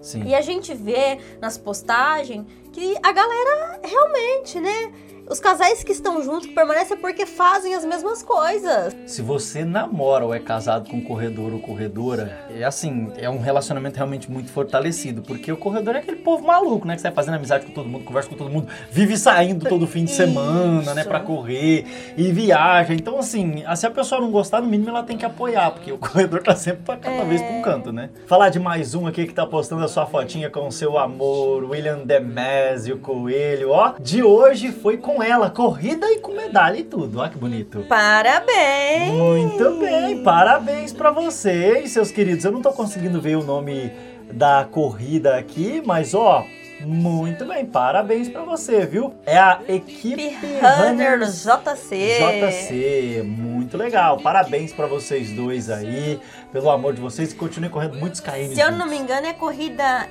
Sim. 0.00 0.24
E 0.24 0.34
a 0.34 0.40
gente 0.40 0.72
vê 0.74 1.18
nas 1.40 1.58
postagens 1.58 2.46
que 2.72 2.96
a 3.02 3.12
galera 3.12 3.80
realmente, 3.82 4.60
né? 4.60 4.92
Os 5.28 5.40
casais 5.40 5.84
que 5.84 5.92
estão 5.92 6.22
juntos, 6.22 6.46
que 6.46 6.54
permanecem, 6.54 6.96
é 6.96 7.00
porque 7.00 7.24
fazem 7.24 7.74
as 7.74 7.84
mesmas 7.84 8.22
coisas. 8.22 8.94
Se 9.06 9.22
você 9.22 9.64
namora 9.64 10.26
ou 10.26 10.34
é 10.34 10.38
casado 10.38 10.90
com 10.90 10.96
um 10.96 11.00
corredor 11.02 11.52
ou 11.52 11.60
corredora, 11.60 12.46
é 12.50 12.64
assim, 12.64 13.10
é 13.16 13.30
um 13.30 13.38
relacionamento 13.38 13.96
realmente 13.96 14.30
muito 14.30 14.50
fortalecido. 14.50 15.22
Porque 15.22 15.50
o 15.50 15.56
corredor 15.56 15.94
é 15.94 16.00
aquele 16.00 16.18
povo 16.18 16.46
maluco, 16.46 16.86
né? 16.86 16.96
Que 16.96 17.02
vai 17.02 17.12
fazendo 17.12 17.34
amizade 17.34 17.66
com 17.66 17.72
todo 17.72 17.88
mundo, 17.88 18.04
conversa 18.04 18.28
com 18.28 18.36
todo 18.36 18.50
mundo, 18.50 18.68
vive 18.90 19.16
saindo 19.16 19.68
todo 19.68 19.86
fim 19.86 20.04
de 20.04 20.10
semana, 20.10 20.92
né? 20.94 21.00
Isso. 21.02 21.08
Pra 21.08 21.20
correr 21.20 21.86
e 22.16 22.32
viaja. 22.32 22.92
Então, 22.92 23.18
assim, 23.18 23.64
se 23.76 23.86
a 23.86 23.90
pessoa 23.90 24.20
não 24.20 24.30
gostar, 24.30 24.60
no 24.60 24.68
mínimo 24.68 24.90
ela 24.90 25.02
tem 25.02 25.16
que 25.16 25.24
apoiar, 25.24 25.70
porque 25.70 25.92
o 25.92 25.98
corredor 25.98 26.42
tá 26.42 26.56
sempre 26.56 26.82
pra 26.82 26.96
cada 26.96 27.24
vez 27.24 27.40
pra 27.40 27.52
um 27.52 27.62
canto, 27.62 27.92
né? 27.92 28.10
Falar 28.26 28.48
de 28.48 28.58
mais 28.58 28.94
um 28.94 29.06
aqui 29.06 29.26
que 29.26 29.34
tá 29.34 29.46
postando 29.46 29.84
a 29.84 29.88
sua 29.88 30.04
fotinha 30.04 30.50
com 30.50 30.66
o 30.66 30.72
seu 30.72 30.98
amor, 30.98 31.64
William 31.64 31.98
Demésio 32.04 32.98
Coelho, 32.98 33.70
ó. 33.70 33.94
De 34.00 34.22
hoje 34.22 34.72
foi 34.72 34.96
com 34.96 35.11
ela, 35.20 35.50
corrida 35.50 36.06
e 36.12 36.20
com 36.20 36.32
medalha 36.32 36.76
e 36.76 36.84
tudo. 36.84 37.18
Ó 37.18 37.28
que 37.28 37.36
bonito. 37.36 37.84
Parabéns! 37.88 39.12
Muito 39.12 39.80
bem, 39.80 40.22
parabéns 40.22 40.92
pra 40.92 41.10
vocês, 41.10 41.90
seus 41.90 42.12
queridos. 42.12 42.44
Eu 42.44 42.52
não 42.52 42.62
tô 42.62 42.72
conseguindo 42.72 43.20
ver 43.20 43.36
o 43.36 43.42
nome 43.42 43.90
da 44.32 44.64
corrida 44.70 45.36
aqui, 45.36 45.82
mas 45.84 46.14
ó, 46.14 46.44
muito 46.80 47.44
bem, 47.44 47.66
parabéns 47.66 48.28
pra 48.28 48.42
você, 48.42 48.86
viu? 48.86 49.12
É 49.26 49.38
a 49.38 49.60
equipe 49.68 50.36
Runner 50.60 51.20
JC. 51.20 52.18
JC, 52.18 53.22
muito 53.24 53.76
legal. 53.76 54.18
Parabéns 54.18 54.72
pra 54.72 54.86
vocês 54.86 55.32
dois 55.32 55.68
aí, 55.70 56.20
pelo 56.52 56.70
amor 56.70 56.94
de 56.94 57.00
vocês 57.00 57.32
continuem 57.34 57.70
correndo 57.70 57.98
muitos 57.98 58.20
KM. 58.20 58.54
Se 58.54 58.60
eu 58.60 58.72
não 58.72 58.86
me 58.86 58.96
engano, 58.96 59.26
é 59.26 59.32
corrida 59.32 60.08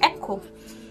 Eco. 0.00 0.40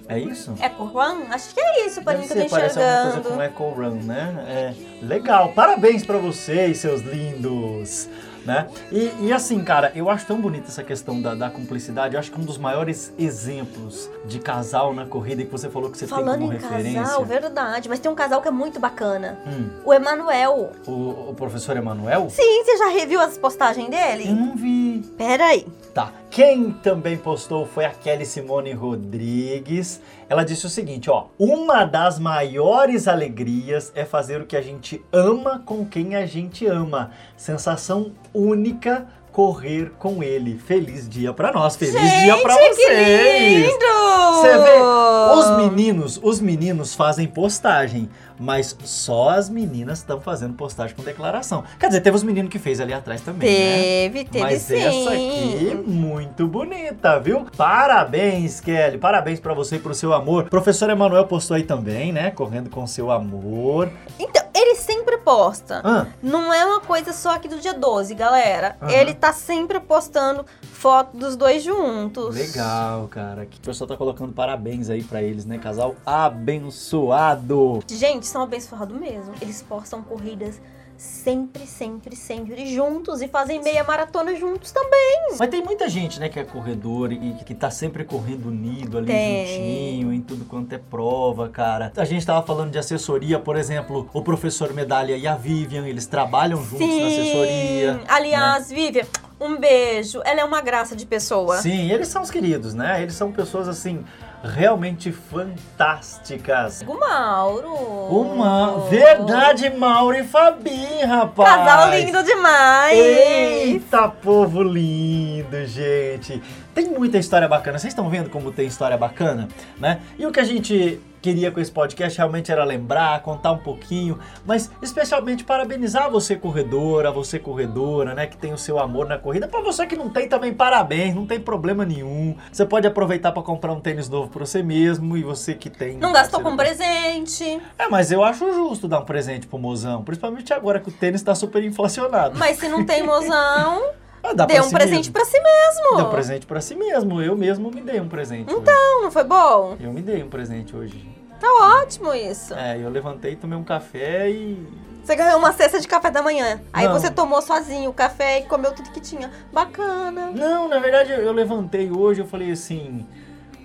É 0.10 0.18
isso? 0.18 0.54
Eco 0.62 0.86
Run? 0.86 1.26
Acho 1.32 1.54
que 1.54 1.60
é 1.60 1.86
isso, 1.86 2.02
para 2.02 2.18
mim 2.18 2.28
que 2.28 2.34
eu 2.34 2.44
tô 2.44 2.50
parece 2.50 2.80
alguma 2.80 3.02
coisa 3.02 3.20
enxergando. 3.20 3.36
com 3.36 3.42
Eco 3.42 3.70
Run, 3.70 4.04
né? 4.04 4.46
É, 4.48 5.06
legal, 5.06 5.50
parabéns 5.54 6.06
pra 6.06 6.18
vocês, 6.18 6.78
seus 6.78 7.02
lindos. 7.02 8.08
Né? 8.48 8.66
E, 8.92 9.12
e 9.26 9.34
assim, 9.34 9.62
cara, 9.62 9.92
eu 9.94 10.10
acho 10.10 10.26
tão 10.26 10.40
bonita 10.40 10.70
essa 10.70 10.82
questão 10.82 11.22
da, 11.22 11.36
da 11.36 11.50
cumplicidade. 11.50 12.14
Eu 12.16 12.20
acho 12.22 12.32
que 12.32 12.40
um 12.40 12.46
dos 12.46 12.58
maiores 12.58 13.14
exemplos 13.20 14.10
de 14.26 14.40
casal 14.40 14.94
na 14.94 15.06
corrida 15.06 15.44
que 15.44 15.52
você 15.52 15.70
falou 15.70 15.90
que 15.92 15.98
você 15.98 16.08
Falando 16.08 16.32
tem 16.32 16.48
como 16.48 16.54
em 16.54 16.58
referência. 16.58 17.02
casal, 17.02 17.26
verdade. 17.26 17.90
Mas 17.90 18.00
tem 18.00 18.10
um 18.10 18.16
casal 18.16 18.42
que 18.42 18.48
é 18.48 18.52
muito 18.52 18.80
bacana. 18.80 19.38
Hum, 19.46 19.70
O 19.84 19.94
Emanuel. 19.94 20.72
o, 20.88 21.30
o 21.32 21.34
professor 21.36 21.76
Emanuel? 21.76 22.30
Sim, 22.30 22.64
você 22.64 22.78
já 22.78 22.88
reviu 22.88 23.20
as 23.20 23.38
postagens 23.38 23.86
Eu 23.86 23.92
dele? 23.92 24.32
não 24.34 24.56
vi. 24.56 25.04
Pera 25.18 25.48
aí. 25.48 25.68
Tá. 25.94 26.14
Quem 26.30 26.72
também 26.72 27.18
postou 27.18 27.66
foi 27.66 27.84
a 27.86 27.90
Kelly 27.90 28.26
Simone 28.26 28.72
Rodrigues. 28.72 30.00
Ela 30.30 30.44
disse 30.44 30.66
o 30.66 30.70
seguinte, 30.70 31.10
ó: 31.10 31.28
"Uma 31.40 31.86
das 31.86 32.20
maiores 32.20 33.08
alegrias 33.08 33.92
é 33.96 34.06
fazer 34.06 34.42
o 34.42 34.46
que 34.46 34.56
a 34.56 34.62
gente 34.62 35.04
ama 35.12 35.62
com 35.66 35.86
quem 35.86 36.16
a 36.16 36.26
gente 36.26 36.66
ama. 36.68 37.12
Sensação 37.36 38.12
única 38.38 39.08
correr 39.32 39.92
com 40.00 40.24
ele. 40.24 40.58
Feliz 40.58 41.08
dia 41.08 41.32
pra 41.32 41.52
nós. 41.52 41.76
Feliz 41.76 41.94
dia 41.94 42.38
pra 42.38 42.56
Gente, 42.56 42.76
vocês. 42.76 42.88
que 42.88 43.72
lindo! 43.72 44.08
Você 44.32 44.58
vê, 44.58 45.40
os 45.40 45.58
meninos, 45.58 46.20
os 46.24 46.40
meninos 46.40 46.96
fazem 46.96 47.28
postagem, 47.28 48.10
mas 48.40 48.76
só 48.84 49.30
as 49.30 49.48
meninas 49.48 50.00
estão 50.00 50.20
fazendo 50.20 50.54
postagem 50.56 50.96
com 50.96 51.04
declaração. 51.04 51.64
Quer 51.80 51.88
dizer, 51.88 52.02
teve 52.02 52.16
os 52.16 52.24
meninos 52.24 52.52
que 52.52 52.58
fez 52.58 52.80
ali 52.80 52.94
atrás 52.94 53.22
também, 53.22 53.48
né? 53.48 53.76
Teve, 54.10 54.26
teve 54.26 54.44
Mas 54.44 54.62
sim. 54.64 54.76
essa 54.80 55.12
aqui, 55.12 55.84
muito 55.86 56.48
bonita, 56.48 57.20
viu? 57.20 57.46
Parabéns, 57.56 58.60
Kelly. 58.60 58.98
Parabéns 58.98 59.40
pra 59.40 59.54
você 59.54 59.76
e 59.76 59.80
pro 59.80 59.94
seu 59.94 60.14
amor. 60.14 60.46
Professor 60.50 60.90
Emanuel 60.90 61.26
postou 61.26 61.56
aí 61.56 61.64
também, 61.64 62.12
né? 62.12 62.32
Correndo 62.32 62.70
com 62.72 62.86
seu 62.88 63.12
amor. 63.12 63.90
Então, 64.20 64.47
ele 64.58 64.76
sempre 64.76 65.18
posta. 65.20 65.82
Ah, 65.84 66.08
Não 66.22 66.54
é 66.54 66.66
uma 66.66 66.80
coisa 66.82 67.14
só 67.14 67.36
aqui 67.36 67.48
do 67.48 67.60
dia 67.60 67.74
12, 67.74 68.14
galera. 68.16 68.76
Aham. 68.82 68.92
Ele 68.92 69.14
tá 69.14 69.32
sempre 69.34 69.80
postando 69.80 70.46
foto 70.62 71.16
dos 71.18 71.36
dois 71.36 71.64
juntos. 71.64 72.36
legal, 72.36 73.08
cara. 73.08 73.44
O 73.44 73.60
pessoal 73.62 73.88
tá 73.88 73.96
colocando 73.98 74.34
parabéns 74.34 74.90
aí 74.90 75.04
pra 75.04 75.22
eles, 75.22 75.46
né? 75.46 75.58
Casal 75.58 75.96
abençoado. 76.06 77.84
Gente, 77.88 78.26
são 78.26 78.44
abençoados 78.44 78.98
mesmo. 79.00 79.34
Eles 79.42 79.62
postam 79.62 80.02
corridas 80.02 80.62
sempre, 80.98 81.68
sempre, 81.68 82.16
sempre 82.16 82.66
juntos 82.66 83.22
e 83.22 83.28
fazem 83.28 83.62
meia 83.62 83.84
maratona 83.84 84.36
juntos 84.36 84.72
também. 84.72 85.36
Mas 85.38 85.50
tem 85.50 85.64
muita 85.64 85.88
gente, 85.88 86.20
né, 86.20 86.28
que 86.28 86.40
é 86.40 86.44
corredor 86.44 87.12
e 87.12 87.34
que 87.46 87.54
tá 87.54 87.70
sempre 87.70 88.04
correndo 88.04 88.48
unido 88.48 88.98
ali 88.98 89.08
Tem. 89.08 89.48
juntinho, 89.48 90.14
em 90.14 90.22
tudo 90.22 90.46
quanto 90.46 90.74
é 90.74 90.78
prova, 90.78 91.50
cara. 91.50 91.94
A 91.96 92.06
gente 92.06 92.26
tava 92.26 92.46
falando 92.46 92.72
de 92.72 92.80
assessoria, 92.80 93.38
por 93.40 93.56
exemplo, 93.56 94.10
o 94.12 94.22
professor 94.22 94.74
Medalha 94.74 95.16
e 95.16 95.28
a 95.28 95.36
Vivian, 95.36 95.88
eles 95.88 96.08
trabalham 96.08 96.64
juntos 96.64 96.88
na 96.88 97.08
assessoria. 97.08 97.94
né? 97.94 98.04
Aliás, 98.08 98.70
Vivian, 98.70 99.06
um 99.40 99.58
beijo. 99.58 100.22
Ela 100.26 100.42
é 100.42 100.44
uma 100.44 100.62
graça 100.62 100.96
de 100.96 101.06
pessoa. 101.06 101.58
Sim, 101.58 101.92
eles 101.92 102.08
são 102.08 102.24
os 102.24 102.32
queridos, 102.32 102.74
né? 102.74 103.02
Eles 103.02 103.14
são 103.14 103.32
pessoas 103.32 103.68
assim 103.68 104.04
realmente 104.44 105.12
fantásticas. 105.12 106.84
O 106.88 107.00
Mauro. 107.00 107.74
Uma 107.74 108.80
verdade, 108.90 109.70
Mauro 109.70 110.18
e 110.18 110.24
Fabi, 110.24 111.02
rapaz. 111.06 111.50
Casal 111.50 111.90
lindo 111.92 112.24
demais. 112.24 112.98
Eita, 112.98 114.08
povo 114.10 114.62
lindo, 114.64 115.66
gente. 115.66 116.42
Tem 116.78 116.86
muita 116.88 117.18
história 117.18 117.48
bacana. 117.48 117.80
Vocês 117.80 117.92
estão 117.92 118.08
vendo 118.08 118.30
como 118.30 118.52
tem 118.52 118.68
história 118.68 118.96
bacana, 118.96 119.48
né? 119.80 120.00
E 120.16 120.28
o 120.28 120.32
que 120.32 120.40
a 120.40 120.44
gente 120.44 121.02
queria 121.24 121.50
com 121.52 121.60
esse 121.60 121.72
podcast 121.72 122.16
realmente 122.16 122.52
era 122.52 122.64
lembrar, 122.64 123.20
contar 123.24 123.52
um 123.52 123.58
pouquinho, 123.58 124.20
mas 124.46 124.70
especialmente 124.80 125.44
parabenizar 125.44 126.12
você 126.12 126.36
corredora, 126.36 127.12
você 127.12 127.40
corredora, 127.40 128.14
né, 128.14 128.28
que 128.28 128.38
tem 128.38 128.54
o 128.54 128.60
seu 128.60 128.78
amor 128.78 129.08
na 129.08 129.18
corrida. 129.18 129.48
Para 129.48 129.60
você 129.62 129.88
que 129.88 129.96
não 129.96 130.08
tem 130.08 130.30
também 130.30 130.54
parabéns, 130.54 131.16
não 131.16 131.26
tem 131.26 131.40
problema 131.40 131.84
nenhum. 131.84 132.36
Você 132.52 132.64
pode 132.64 132.86
aproveitar 132.86 133.32
para 133.32 133.42
comprar 133.42 133.74
um 133.74 133.80
tênis 133.80 134.08
novo 134.08 134.30
para 134.30 134.46
você 134.46 134.62
mesmo 134.62 135.18
e 135.18 135.24
você 135.24 135.56
que 135.56 135.72
tem 135.72 135.98
Não 135.98 136.14
gastou 136.14 136.42
com 136.42 136.56
parceiro- 136.56 136.78
presente. 136.78 137.60
É, 137.80 137.90
mas 137.90 138.12
eu 138.12 138.24
acho 138.24 138.54
justo 138.54 138.88
dar 138.88 139.00
um 139.00 139.06
presente 139.06 139.48
pro 139.48 139.58
mozão, 139.58 140.04
principalmente 140.04 140.54
agora 140.54 140.80
que 140.80 140.90
o 140.90 140.94
tênis 140.94 141.24
tá 141.24 141.34
super 141.34 141.64
inflacionado. 141.64 142.38
Mas 142.38 142.58
se 142.60 142.70
não 142.70 142.86
tem 142.86 143.02
mozão, 143.04 143.82
Ah, 144.24 144.34
dá 144.34 144.46
pra 144.46 144.60
um 144.62 144.64
si 144.64 144.74
presente 144.74 145.12
pra 145.12 145.24
si 145.26 145.40
mesmo. 145.40 145.98
Dê 145.98 146.04
um 146.04 146.10
presente 146.10 146.46
pra 146.46 146.62
si 146.62 146.76
mesmo. 146.76 147.22
Eu 147.22 147.36
mesmo 147.38 147.72
me 147.72 147.82
dei 147.82 148.00
um 148.00 148.08
presente. 148.08 148.54
hoje. 148.54 148.64
Não, 148.66 149.04
não 149.04 149.12
foi 149.12 149.24
bom? 149.24 149.78
Eu 149.80 149.92
me 149.94 150.02
dei 150.02 150.22
um 150.24 150.30
presente 150.30 150.76
hoje. 150.76 151.08
Tá 151.40 151.48
ótimo 151.82 152.14
isso. 152.14 152.54
É, 152.56 152.78
eu 152.80 152.90
levantei, 152.90 153.36
tomei 153.36 153.58
um 153.58 153.64
café 153.64 154.30
e. 154.30 154.68
Você 155.04 155.16
ganhou 155.16 155.38
uma 155.40 155.54
cesta 155.54 155.80
de 155.80 155.88
café 155.88 156.12
da 156.12 156.22
manhã. 156.22 156.60
Aí 156.74 156.86
Não. 156.86 156.94
você 156.94 157.10
tomou 157.10 157.42
sozinho 157.42 157.90
o 157.90 157.94
café 157.94 158.40
e 158.40 158.44
comeu 158.44 158.74
tudo 158.74 158.90
que 158.92 159.00
tinha. 159.00 159.32
Bacana. 159.54 160.32
Não, 160.36 160.68
na 160.68 160.80
verdade 160.80 161.12
eu 161.14 161.32
levantei 161.32 161.90
hoje, 161.90 162.20
eu 162.20 162.28
falei 162.28 162.52
assim. 162.52 163.06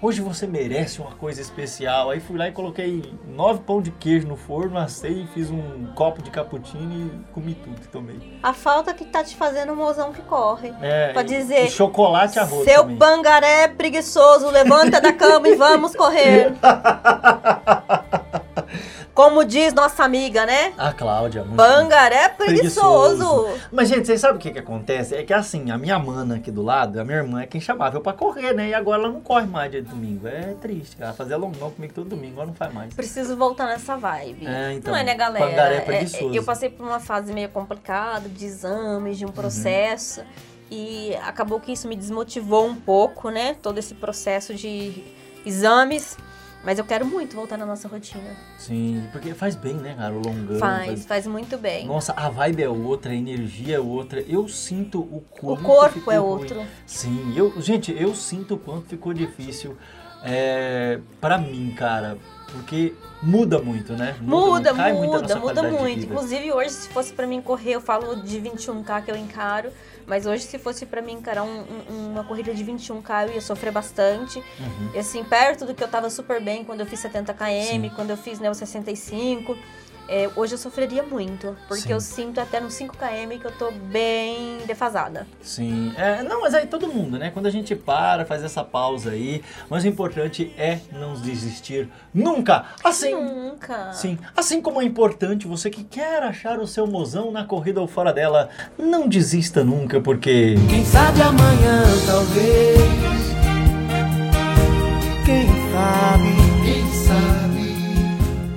Hoje 0.02 0.20
você 0.20 0.48
merece 0.48 1.00
uma 1.00 1.12
coisa 1.12 1.40
especial. 1.40 2.10
Aí 2.10 2.18
fui 2.18 2.36
lá 2.36 2.48
e 2.48 2.52
coloquei 2.52 3.14
nove 3.24 3.60
pão 3.60 3.80
de 3.80 3.92
queijo 3.92 4.26
no 4.26 4.34
forno, 4.34 4.76
assei, 4.76 5.28
fiz 5.32 5.48
um 5.48 5.86
copo 5.94 6.20
de 6.20 6.28
cappuccino 6.28 6.92
e 7.06 7.32
comi 7.32 7.54
tudo 7.54 7.80
que 7.80 7.86
tomei. 7.86 8.18
A 8.42 8.52
falta 8.52 8.92
que 8.92 9.04
tá 9.04 9.22
te 9.22 9.36
fazendo 9.36 9.72
o 9.72 9.76
mozão 9.76 10.12
que 10.12 10.20
corre. 10.22 10.74
É, 10.82 11.12
Pra 11.12 11.22
dizer, 11.22 11.66
e 11.66 11.70
chocolate 11.70 12.36
arroz 12.36 12.64
Seu 12.64 12.82
também. 12.82 12.96
pangaré 12.96 13.68
preguiçoso, 13.68 14.50
levanta 14.50 15.00
da 15.00 15.12
cama 15.12 15.46
e 15.48 15.54
vamos 15.54 15.94
correr. 15.94 16.52
Como 19.14 19.44
diz 19.44 19.74
nossa 19.74 20.04
amiga, 20.04 20.46
né? 20.46 20.72
A 20.78 20.90
Cláudia, 20.92 21.44
muito 21.44 21.56
Pangaré 21.56 22.30
preguiçoso. 22.30 23.46
Mas, 23.70 23.88
gente, 23.88 24.06
vocês 24.06 24.20
sabem 24.20 24.36
o 24.36 24.38
que, 24.38 24.50
que 24.50 24.58
acontece? 24.58 25.14
É 25.14 25.22
que 25.22 25.34
assim, 25.34 25.70
a 25.70 25.76
minha 25.76 25.98
mana 25.98 26.36
aqui 26.36 26.50
do 26.50 26.62
lado, 26.62 26.98
a 26.98 27.04
minha 27.04 27.18
irmã 27.18 27.42
é 27.42 27.46
quem 27.46 27.60
chamava 27.60 27.98
eu 27.98 28.00
pra 28.00 28.14
correr, 28.14 28.54
né? 28.54 28.70
E 28.70 28.74
agora 28.74 29.02
ela 29.02 29.12
não 29.12 29.20
corre 29.20 29.46
mais 29.46 29.70
dia 29.70 29.82
de 29.82 29.88
domingo. 29.88 30.26
É 30.26 30.54
triste, 30.60 30.96
cara. 30.96 31.12
Fazia 31.12 31.36
longão 31.36 31.70
comigo 31.70 31.92
todo 31.92 32.08
domingo, 32.08 32.32
agora 32.32 32.46
não 32.46 32.54
faz 32.54 32.72
mais. 32.72 32.94
Preciso 32.94 33.36
voltar 33.36 33.66
nessa 33.66 33.96
vibe. 33.96 34.46
É, 34.46 34.72
então, 34.72 34.92
não 34.92 34.98
é, 34.98 35.04
né, 35.04 35.14
galera? 35.14 35.46
pangaré 35.46 35.76
É, 35.76 35.80
preguiçoso. 35.80 36.34
eu 36.34 36.42
passei 36.42 36.70
por 36.70 36.86
uma 36.86 37.00
fase 37.00 37.34
meio 37.34 37.50
complicada 37.50 38.28
de 38.30 38.46
exames, 38.46 39.18
de 39.18 39.26
um 39.26 39.30
processo. 39.30 40.22
E 40.70 41.14
acabou 41.16 41.60
que 41.60 41.70
isso 41.72 41.86
me 41.86 41.94
desmotivou 41.94 42.66
um 42.66 42.74
pouco, 42.74 43.28
né? 43.28 43.56
Todo 43.60 43.76
esse 43.76 43.92
processo 43.92 44.54
de 44.54 45.04
exames. 45.44 46.16
Mas 46.64 46.78
eu 46.78 46.84
quero 46.84 47.04
muito 47.04 47.34
voltar 47.34 47.56
na 47.56 47.66
nossa 47.66 47.88
rotina. 47.88 48.30
Sim, 48.56 49.08
porque 49.10 49.34
faz 49.34 49.56
bem, 49.56 49.74
né, 49.74 49.94
cara? 49.96 50.14
O 50.14 50.22
longão. 50.24 50.58
Faz, 50.58 51.04
faz 51.04 51.26
muito 51.26 51.58
bem. 51.58 51.86
Nossa, 51.86 52.12
a 52.12 52.28
vibe 52.28 52.62
é 52.62 52.68
outra, 52.68 53.12
a 53.12 53.14
energia 53.14 53.76
é 53.76 53.80
outra. 53.80 54.20
Eu 54.20 54.46
sinto 54.48 55.00
o 55.00 55.16
O 55.16 55.20
quanto 55.40 55.62
corpo 55.62 56.10
é 56.10 56.18
ruim. 56.18 56.28
outro. 56.28 56.62
Sim, 56.86 57.34
eu, 57.36 57.60
gente, 57.60 57.92
eu 57.92 58.14
sinto 58.14 58.54
o 58.54 58.58
quanto 58.58 58.86
ficou 58.86 59.12
difícil 59.12 59.76
é, 60.24 61.00
para 61.20 61.36
mim, 61.36 61.74
cara. 61.76 62.16
Porque 62.52 62.94
muda 63.22 63.58
muito, 63.58 63.94
né? 63.94 64.14
Muda, 64.20 64.74
muda, 64.74 65.36
muda 65.36 65.62
de 65.62 65.70
muito. 65.70 66.04
Inclusive, 66.04 66.52
hoje, 66.52 66.70
se 66.70 66.88
fosse 66.90 67.12
pra 67.12 67.26
mim 67.26 67.40
correr, 67.40 67.72
eu 67.72 67.80
falo 67.80 68.14
de 68.16 68.38
21K 68.40 69.04
que 69.04 69.10
eu 69.10 69.16
encaro. 69.16 69.70
Mas 70.06 70.26
hoje, 70.26 70.42
se 70.44 70.58
fosse 70.58 70.84
pra 70.86 71.00
mim 71.00 71.12
encarar 71.12 71.42
um- 71.44 71.64
um- 71.90 72.10
uma 72.12 72.24
corrida 72.24 72.52
de 72.54 72.62
21K, 72.64 73.28
eu 73.28 73.34
ia 73.34 73.40
sofrer 73.40 73.72
bastante. 73.72 74.38
Uhum. 74.38 74.90
E 74.94 74.98
assim, 74.98 75.22
perto 75.24 75.64
do 75.64 75.74
que 75.74 75.82
eu 75.82 75.88
tava 75.88 76.10
super 76.10 76.42
bem 76.42 76.64
quando 76.64 76.80
eu 76.80 76.86
fiz 76.86 77.00
70 77.00 77.32
km, 77.32 77.66
Sim. 77.88 77.90
quando 77.94 78.10
eu 78.10 78.16
fiz 78.16 78.38
né, 78.40 78.50
o 78.50 78.54
65. 78.54 79.56
É, 80.08 80.28
hoje 80.36 80.54
eu 80.54 80.58
sofreria 80.58 81.02
muito. 81.02 81.56
Porque 81.68 81.84
Sim. 81.84 81.92
eu 81.92 82.00
sinto 82.00 82.40
até 82.40 82.60
no 82.60 82.70
5 82.70 82.96
km 82.96 83.38
que 83.38 83.46
eu 83.46 83.52
tô 83.52 83.70
bem 83.70 84.58
defasada. 84.66 85.26
Sim, 85.40 85.92
é, 85.96 86.22
não, 86.22 86.42
mas 86.42 86.54
aí 86.54 86.66
todo 86.66 86.88
mundo, 86.88 87.18
né? 87.18 87.30
Quando 87.30 87.46
a 87.46 87.50
gente 87.50 87.74
para, 87.74 88.24
faz 88.24 88.42
essa 88.42 88.62
pausa 88.64 89.10
aí, 89.10 89.42
mas 89.68 89.84
o 89.84 89.88
importante 89.88 90.52
é 90.56 90.80
não 90.92 91.14
desistir 91.14 91.88
nunca. 92.12 92.66
Assim, 92.82 93.14
Nunca. 93.14 93.92
sim, 93.92 94.18
assim 94.36 94.60
como 94.60 94.80
é 94.80 94.84
importante 94.84 95.46
você 95.46 95.70
que 95.70 95.84
quer 95.84 96.22
achar 96.22 96.58
o 96.58 96.66
seu 96.66 96.86
mozão 96.86 97.30
na 97.30 97.44
corrida 97.44 97.80
ou 97.80 97.86
fora 97.86 98.12
dela, 98.12 98.48
não 98.78 99.08
desista 99.08 99.64
nunca, 99.64 100.00
porque 100.00 100.54
Quem 100.68 100.84
sabe 100.84 101.22
amanhã, 101.22 101.82
talvez. 102.06 103.22
Quem 105.24 105.46
sabe, 105.72 106.28
quem 106.64 106.92
sabe. 106.92 107.51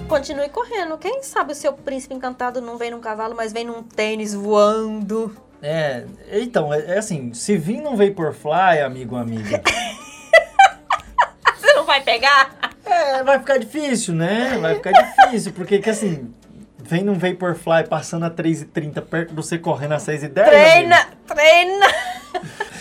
Continue 0.08 0.50
correndo. 0.50 0.98
Quem 0.98 1.24
sabe 1.24 1.52
o 1.52 1.56
seu 1.56 1.74
príncipe 1.74 2.14
encantado 2.14 2.62
não 2.62 2.78
vem 2.78 2.92
num 2.92 3.00
cavalo, 3.00 3.36
mas 3.36 3.52
vem 3.52 3.66
num 3.66 3.82
tênis 3.84 4.34
voando. 4.34 5.36
é, 5.62 6.06
então, 6.32 6.74
é, 6.74 6.94
é 6.94 6.98
assim, 6.98 7.34
se 7.34 7.58
vir 7.58 7.82
num 7.82 7.96
Vaporfly, 7.96 8.82
amigo 8.86 9.16
ou 9.16 9.22
amiga, 9.22 9.62
Você 11.58 11.74
não 11.74 11.86
vai 11.86 12.02
pegar? 12.02 12.52
é, 12.86 13.24
vai 13.24 13.40
ficar 13.40 13.58
difícil, 13.58 14.14
né? 14.14 14.58
Vai 14.60 14.76
ficar 14.76 14.92
difícil, 14.92 15.52
porque 15.54 15.80
que 15.80 15.90
assim, 15.90 16.32
vem 16.78 17.04
num 17.04 17.16
Vaporfly 17.16 17.88
passando 17.90 18.26
a 18.26 18.30
3,30 18.32 19.02
perto 19.02 19.30
de 19.30 19.36
você 19.36 19.58
correndo 19.58 19.94
a 19.94 19.98
6,10. 19.98 20.24
amigo. 20.24 20.34
Treina, 20.34 21.08
treina. 21.28 21.86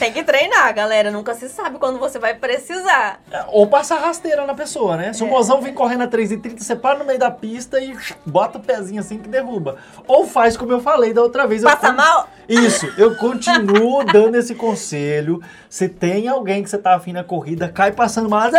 Tem 0.05 0.13
que 0.13 0.23
treinar, 0.23 0.75
galera. 0.75 1.11
Nunca 1.11 1.33
se 1.35 1.49
sabe 1.49 1.79
quando 1.79 1.99
você 1.99 2.19
vai 2.19 2.35
precisar. 2.35 3.19
Ou 3.49 3.67
passa 3.67 3.95
rasteira 3.95 4.45
na 4.47 4.53
pessoa, 4.53 4.99
né? 4.99 5.15
Se 5.15 5.23
É. 5.23 5.27
o 5.27 5.31
mozão 5.31 5.63
vem 5.63 5.73
correndo 5.73 6.03
a 6.03 6.07
3,30, 6.07 6.63
você 6.63 6.77
para 6.77 6.99
no 6.99 7.07
meio 7.07 7.19
da 7.19 7.31
pista 7.31 7.81
e 7.81 7.97
bota 8.27 8.59
o 8.59 8.61
pezinho 8.61 9.01
assim 9.01 9.17
que 9.17 9.31
derruba. 9.31 9.79
Ou 10.07 10.27
faz 10.27 10.59
como 10.59 10.73
eu 10.73 10.81
falei 10.81 11.15
da 11.15 11.23
outra 11.23 11.47
vez. 11.47 11.63
eu 11.63 11.71
Passa 11.71 11.87
con- 11.89 11.97
mal? 11.97 12.29
Isso, 12.49 12.87
eu 12.99 13.17
continuo 13.17 14.05
dando 14.05 14.37
esse 14.37 14.55
conselho. 14.55 15.41
Se 15.69 15.89
tem 15.89 16.29
alguém 16.29 16.63
que 16.63 16.71
você 16.71 16.79
tá 16.79 16.95
afim 16.95 17.13
na 17.13 17.25
corrida, 17.25 17.69
cai 17.69 17.91
passando 17.91 18.29
mal. 18.29 18.51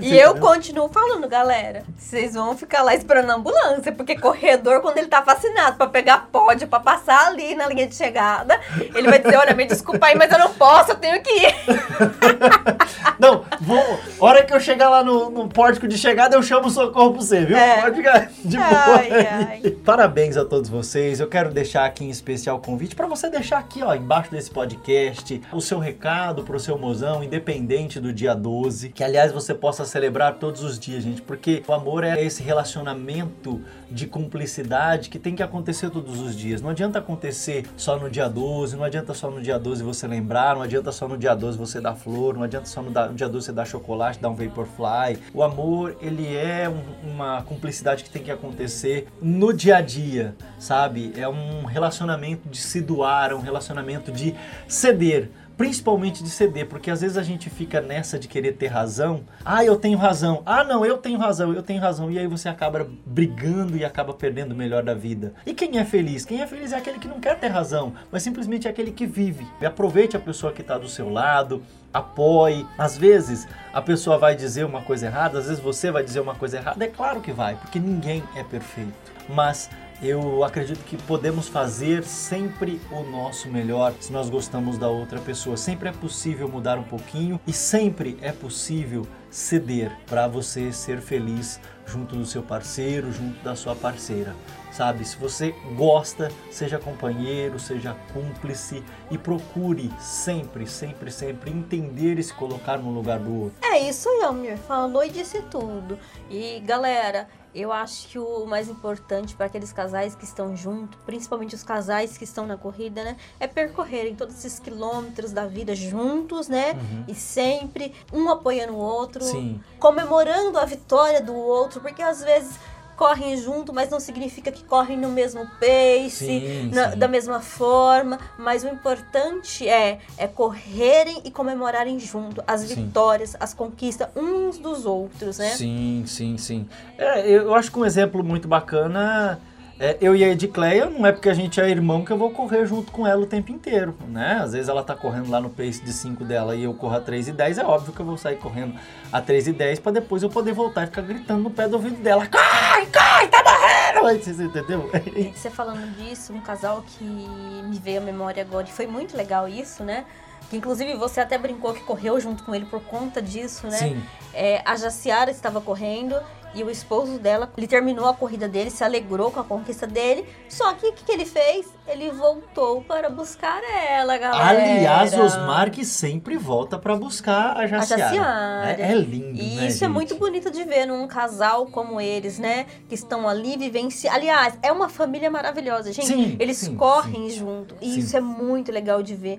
E 0.00 0.18
eu 0.18 0.36
continuo 0.36 0.88
falando, 0.88 1.28
galera. 1.28 1.82
Vocês 1.96 2.34
vão 2.34 2.56
ficar 2.56 2.82
lá 2.82 2.94
esperando 2.94 3.30
a 3.30 3.34
ambulância, 3.34 3.92
porque 3.92 4.18
corredor, 4.18 4.80
quando 4.80 4.98
ele 4.98 5.08
tá 5.08 5.22
fascinado 5.22 5.76
pra 5.76 5.86
pegar 5.86 6.28
pódio, 6.32 6.68
pra 6.68 6.80
passar 6.80 7.26
ali 7.28 7.54
na 7.54 7.66
linha 7.66 7.86
de 7.86 7.94
chegada, 7.94 8.58
ele 8.94 9.08
vai 9.08 9.18
dizer: 9.18 9.36
Olha, 9.36 9.54
me 9.54 9.66
desculpa 9.66 10.06
aí, 10.06 10.14
mas 10.14 10.32
eu 10.32 10.38
não 10.38 10.54
posso, 10.54 10.92
eu 10.92 10.96
tenho 10.96 11.22
que 11.22 11.30
ir. 11.30 11.54
Não, 13.18 13.44
vou. 13.60 14.00
Hora 14.20 14.44
que 14.44 14.54
eu 14.54 14.60
chegar 14.60 14.88
lá 14.88 15.02
no, 15.02 15.28
no 15.28 15.48
pórtico 15.48 15.88
de 15.88 15.98
chegada, 15.98 16.36
eu 16.36 16.42
chamo 16.42 16.68
o 16.68 16.70
socorro 16.70 17.14
pra 17.14 17.20
você, 17.20 17.44
viu? 17.44 17.56
É. 17.56 17.80
Pode 17.82 17.96
ficar 17.96 18.30
de 18.44 18.56
boa. 18.56 18.68
Ai, 18.68 19.10
ai. 19.10 19.70
Parabéns 19.84 20.36
a 20.36 20.44
todos 20.44 20.70
vocês. 20.70 21.18
Eu 21.18 21.26
quero 21.26 21.50
deixar 21.50 21.84
aqui 21.84 22.04
em 22.04 22.10
especial 22.28 22.56
o 22.56 22.60
convite 22.60 22.94
para 22.94 23.06
você 23.06 23.30
deixar 23.30 23.58
aqui, 23.58 23.82
ó, 23.82 23.94
embaixo 23.94 24.30
desse 24.30 24.50
podcast, 24.50 25.40
o 25.50 25.60
seu 25.62 25.78
recado 25.78 26.42
pro 26.42 26.60
seu 26.60 26.76
mozão, 26.78 27.24
independente 27.24 27.98
do 27.98 28.12
dia 28.12 28.34
12. 28.34 28.90
Que, 28.90 29.02
aliás, 29.02 29.32
você 29.32 29.54
possa 29.54 29.84
celebrar 29.86 30.34
todos 30.34 30.62
os 30.62 30.78
dias, 30.78 31.02
gente, 31.02 31.22
porque 31.22 31.62
o 31.66 31.72
amor 31.72 32.04
é 32.04 32.22
esse 32.22 32.42
relacionamento 32.42 33.60
de 33.90 34.06
cumplicidade 34.06 35.08
que 35.08 35.18
tem 35.18 35.34
que 35.34 35.42
acontecer 35.42 35.88
todos 35.88 36.20
os 36.20 36.36
dias. 36.36 36.60
Não 36.60 36.68
adianta 36.70 36.98
acontecer 36.98 37.64
só 37.76 37.98
no 37.98 38.10
dia 38.10 38.28
12, 38.28 38.76
não 38.76 38.84
adianta 38.84 39.14
só 39.14 39.30
no 39.30 39.40
dia 39.40 39.58
12 39.58 39.82
você 39.82 40.06
lembrar, 40.06 40.54
não 40.54 40.62
adianta 40.62 40.92
só 40.92 41.08
no 41.08 41.16
dia 41.16 41.34
12 41.34 41.56
você 41.56 41.80
dar 41.80 41.94
flor, 41.94 42.34
não 42.34 42.42
adianta 42.42 42.66
só 42.66 42.82
no 42.82 42.90
dia 43.14 43.28
12 43.28 43.46
você 43.46 43.52
dar 43.52 43.64
chocolate, 43.64 44.20
dar 44.20 44.28
um 44.28 44.34
Vaporfly. 44.34 45.18
O 45.32 45.42
amor, 45.42 45.96
ele 46.02 46.36
é 46.36 46.68
um- 46.68 47.10
uma 47.10 47.40
cumplicidade 47.42 48.04
que 48.04 48.10
tem 48.10 48.22
que 48.22 48.30
acontecer 48.30 49.06
no 49.22 49.52
dia 49.54 49.78
a 49.78 49.80
dia, 49.80 50.34
sabe? 50.58 51.12
É 51.16 51.26
um 51.26 51.64
relacionamento 51.64 52.17
de 52.18 52.58
se 52.58 52.80
doar, 52.80 53.34
um 53.34 53.40
relacionamento 53.40 54.10
de 54.12 54.34
ceder 54.66 55.30
principalmente 55.58 56.22
de 56.22 56.30
ceder, 56.30 56.68
porque 56.68 56.88
às 56.88 57.00
vezes 57.00 57.16
a 57.16 57.22
gente 57.22 57.50
fica 57.50 57.80
nessa 57.80 58.16
de 58.16 58.28
querer 58.28 58.52
ter 58.52 58.68
razão. 58.68 59.24
Ah, 59.44 59.64
eu 59.64 59.74
tenho 59.74 59.98
razão. 59.98 60.40
Ah, 60.46 60.62
não, 60.62 60.86
eu 60.86 60.96
tenho 60.96 61.18
razão, 61.18 61.52
eu 61.52 61.64
tenho 61.64 61.80
razão. 61.80 62.08
E 62.12 62.18
aí 62.18 62.28
você 62.28 62.48
acaba 62.48 62.88
brigando 63.04 63.76
e 63.76 63.84
acaba 63.84 64.14
perdendo 64.14 64.52
o 64.52 64.54
melhor 64.54 64.84
da 64.84 64.94
vida. 64.94 65.34
E 65.44 65.52
quem 65.52 65.78
é 65.78 65.84
feliz? 65.84 66.24
Quem 66.24 66.40
é 66.40 66.46
feliz 66.46 66.72
é 66.72 66.76
aquele 66.76 67.00
que 67.00 67.08
não 67.08 67.18
quer 67.18 67.36
ter 67.40 67.48
razão, 67.48 67.92
mas 68.12 68.22
simplesmente 68.22 68.68
é 68.68 68.70
aquele 68.70 68.92
que 68.92 69.04
vive. 69.04 69.44
E 69.60 69.66
aproveite 69.66 70.16
a 70.16 70.20
pessoa 70.20 70.52
que 70.52 70.60
está 70.60 70.78
do 70.78 70.88
seu 70.88 71.10
lado, 71.10 71.60
apoie. 71.92 72.64
Às 72.78 72.96
vezes 72.96 73.48
a 73.74 73.82
pessoa 73.82 74.16
vai 74.16 74.36
dizer 74.36 74.64
uma 74.64 74.82
coisa 74.82 75.06
errada, 75.06 75.40
às 75.40 75.46
vezes 75.46 75.60
você 75.60 75.90
vai 75.90 76.04
dizer 76.04 76.20
uma 76.20 76.36
coisa 76.36 76.58
errada. 76.58 76.84
É 76.84 76.88
claro 76.88 77.20
que 77.20 77.32
vai, 77.32 77.56
porque 77.56 77.80
ninguém 77.80 78.22
é 78.36 78.44
perfeito. 78.44 78.94
Mas 79.28 79.68
eu 80.00 80.44
acredito 80.44 80.84
que 80.84 80.96
podemos 80.96 81.48
fazer 81.48 82.04
sempre 82.04 82.80
o 82.90 83.02
nosso 83.02 83.48
melhor 83.48 83.92
se 83.98 84.12
nós 84.12 84.30
gostamos 84.30 84.78
da 84.78 84.88
outra 84.88 85.20
pessoa. 85.20 85.56
Sempre 85.56 85.88
é 85.88 85.92
possível 85.92 86.48
mudar 86.48 86.78
um 86.78 86.84
pouquinho 86.84 87.40
e 87.46 87.52
sempre 87.52 88.16
é 88.20 88.30
possível 88.30 89.06
ceder 89.30 89.92
para 90.06 90.28
você 90.28 90.72
ser 90.72 91.00
feliz 91.00 91.60
junto 91.86 92.16
do 92.16 92.24
seu 92.24 92.42
parceiro, 92.42 93.12
junto 93.12 93.42
da 93.42 93.56
sua 93.56 93.74
parceira. 93.74 94.34
Sabe, 94.70 95.04
se 95.04 95.16
você 95.16 95.54
gosta, 95.74 96.30
seja 96.50 96.78
companheiro, 96.78 97.58
seja 97.58 97.96
cúmplice 98.12 98.84
e 99.10 99.18
procure 99.18 99.90
sempre, 99.98 100.66
sempre, 100.66 101.10
sempre 101.10 101.50
entender 101.50 102.18
e 102.18 102.22
se 102.22 102.32
colocar 102.34 102.78
no 102.78 102.90
lugar 102.90 103.18
do 103.18 103.44
outro. 103.44 103.58
É 103.62 103.88
isso 103.88 104.08
aí, 104.08 104.22
Almir. 104.22 104.56
Falou 104.58 105.02
e 105.02 105.10
disse 105.10 105.42
tudo. 105.42 105.98
E 106.30 106.60
galera, 106.60 107.26
eu 107.54 107.72
acho 107.72 108.08
que 108.08 108.18
o 108.18 108.46
mais 108.46 108.68
importante 108.68 109.34
para 109.34 109.46
aqueles 109.46 109.72
casais 109.72 110.14
que 110.14 110.24
estão 110.24 110.56
juntos, 110.56 110.98
principalmente 111.04 111.54
os 111.54 111.62
casais 111.62 112.16
que 112.16 112.24
estão 112.24 112.46
na 112.46 112.56
corrida, 112.56 113.02
né, 113.02 113.16
é 113.40 113.46
percorrerem 113.46 114.14
todos 114.14 114.36
esses 114.36 114.58
quilômetros 114.58 115.32
da 115.32 115.46
vida 115.46 115.74
juntos, 115.74 116.48
né, 116.48 116.72
uhum. 116.72 117.04
e 117.08 117.14
sempre 117.14 117.94
um 118.12 118.28
apoiando 118.28 118.74
o 118.74 118.78
outro, 118.78 119.24
Sim. 119.24 119.60
comemorando 119.78 120.58
a 120.58 120.64
vitória 120.64 121.20
do 121.20 121.34
outro, 121.34 121.80
porque 121.80 122.02
às 122.02 122.22
vezes 122.22 122.58
correm 122.98 123.36
junto, 123.36 123.72
mas 123.72 123.88
não 123.88 124.00
significa 124.00 124.50
que 124.50 124.64
correm 124.64 124.98
no 124.98 125.08
mesmo 125.08 125.46
pace, 125.60 126.10
sim, 126.10 126.70
na, 126.74 126.90
sim. 126.90 126.98
da 126.98 127.06
mesma 127.06 127.40
forma. 127.40 128.18
Mas 128.36 128.64
o 128.64 128.68
importante 128.68 129.66
é, 129.68 130.00
é 130.18 130.26
correrem 130.26 131.22
e 131.24 131.30
comemorarem 131.30 132.00
junto 132.00 132.42
as 132.44 132.62
sim. 132.62 132.74
vitórias, 132.74 133.36
as 133.38 133.54
conquistas 133.54 134.08
uns 134.16 134.58
dos 134.58 134.84
outros, 134.84 135.38
né? 135.38 135.50
Sim, 135.50 136.02
sim, 136.06 136.36
sim. 136.36 136.68
É, 136.98 137.30
eu 137.30 137.54
acho 137.54 137.70
que 137.70 137.78
um 137.78 137.84
exemplo 137.84 138.24
muito 138.24 138.48
bacana 138.48 139.40
é, 139.80 139.96
eu 140.00 140.16
e 140.16 140.24
a 140.24 140.28
Edicleia, 140.28 140.86
não 140.86 141.06
é 141.06 141.12
porque 141.12 141.28
a 141.28 141.34
gente 141.34 141.60
é 141.60 141.68
irmão 141.68 142.04
que 142.04 142.10
eu 142.10 142.18
vou 142.18 142.30
correr 142.30 142.66
junto 142.66 142.90
com 142.90 143.06
ela 143.06 143.22
o 143.22 143.26
tempo 143.26 143.52
inteiro, 143.52 143.96
né? 144.08 144.40
Às 144.42 144.52
vezes 144.52 144.68
ela 144.68 144.82
tá 144.82 144.94
correndo 144.94 145.30
lá 145.30 145.40
no 145.40 145.50
pace 145.50 145.82
de 145.82 145.92
5 145.92 146.24
dela 146.24 146.56
e 146.56 146.64
eu 146.64 146.74
corro 146.74 146.96
a 146.96 147.00
3 147.00 147.28
e 147.28 147.32
10, 147.32 147.58
é 147.58 147.64
óbvio 147.64 147.92
que 147.92 148.00
eu 148.00 148.06
vou 148.06 148.16
sair 148.16 148.36
correndo 148.36 148.74
a 149.12 149.20
3 149.20 149.48
e 149.48 149.52
10 149.52 149.78
pra 149.78 149.92
depois 149.92 150.22
eu 150.22 150.28
poder 150.28 150.52
voltar 150.52 150.84
e 150.84 150.86
ficar 150.86 151.02
gritando 151.02 151.42
no 151.42 151.50
pé 151.50 151.68
do 151.68 151.74
ouvido 151.74 152.02
dela, 152.02 152.26
cai, 152.26 152.86
cai, 152.86 153.28
tá 153.28 153.42
morrendo! 153.44 154.18
Você 154.18 154.42
entendeu? 154.42 154.90
Você 155.34 155.50
falando 155.50 155.86
disso, 155.96 156.32
um 156.32 156.40
casal 156.40 156.82
que 156.86 157.04
me 157.04 157.78
veio 157.78 158.00
à 158.00 158.04
memória 158.04 158.42
agora, 158.42 158.66
e 158.68 158.72
foi 158.72 158.86
muito 158.86 159.16
legal 159.16 159.48
isso, 159.48 159.84
né? 159.84 160.04
Que 160.50 160.56
inclusive 160.56 160.94
você 160.94 161.20
até 161.20 161.36
brincou 161.36 161.74
que 161.74 161.80
correu 161.80 162.18
junto 162.18 162.42
com 162.42 162.54
ele 162.54 162.64
por 162.64 162.80
conta 162.80 163.20
disso, 163.20 163.66
né? 163.66 163.76
Sim. 163.76 164.02
É, 164.32 164.62
a 164.64 164.76
Jaciara 164.76 165.30
estava 165.30 165.60
correndo 165.60 166.16
e 166.58 166.64
o 166.64 166.70
esposo 166.70 167.18
dela, 167.18 167.52
ele 167.56 167.68
terminou 167.68 168.06
a 168.06 168.14
corrida 168.14 168.48
dele, 168.48 168.70
se 168.70 168.82
alegrou 168.82 169.30
com 169.30 169.38
a 169.38 169.44
conquista 169.44 169.86
dele. 169.86 170.26
Só 170.48 170.72
que 170.72 170.88
o 170.88 170.92
que, 170.92 171.04
que 171.04 171.12
ele 171.12 171.24
fez? 171.24 171.66
Ele 171.86 172.10
voltou 172.10 172.82
para 172.82 173.08
buscar 173.08 173.62
ela, 173.62 174.18
galera. 174.18 174.48
Aliás, 174.48 175.14
Osmar 175.14 175.70
que 175.70 175.84
sempre 175.84 176.36
volta 176.36 176.76
para 176.78 176.96
buscar 176.96 177.56
a 177.56 177.66
Jaciara. 177.66 178.04
A 178.04 178.08
Jaciara. 178.08 178.82
É, 178.82 178.92
é 178.92 178.94
lindo, 178.94 179.40
E 179.40 179.56
né, 179.56 179.66
isso 179.66 179.78
gente? 179.78 179.84
é 179.84 179.88
muito 179.88 180.16
bonito 180.16 180.50
de 180.50 180.64
ver 180.64 180.86
num 180.86 181.06
casal 181.06 181.66
como 181.66 182.00
eles, 182.00 182.38
né? 182.38 182.66
Que 182.88 182.94
estão 182.94 183.28
ali 183.28 183.56
vivenciando. 183.56 184.16
Aliás, 184.16 184.58
é 184.62 184.72
uma 184.72 184.88
família 184.88 185.30
maravilhosa, 185.30 185.92
gente. 185.92 186.08
Sim, 186.08 186.36
eles 186.40 186.56
sim, 186.56 186.74
correm 186.74 187.30
sim. 187.30 187.38
junto. 187.38 187.76
E 187.80 188.00
isso 188.00 188.16
é 188.16 188.20
muito 188.20 188.72
legal 188.72 189.02
de 189.02 189.14
ver 189.14 189.38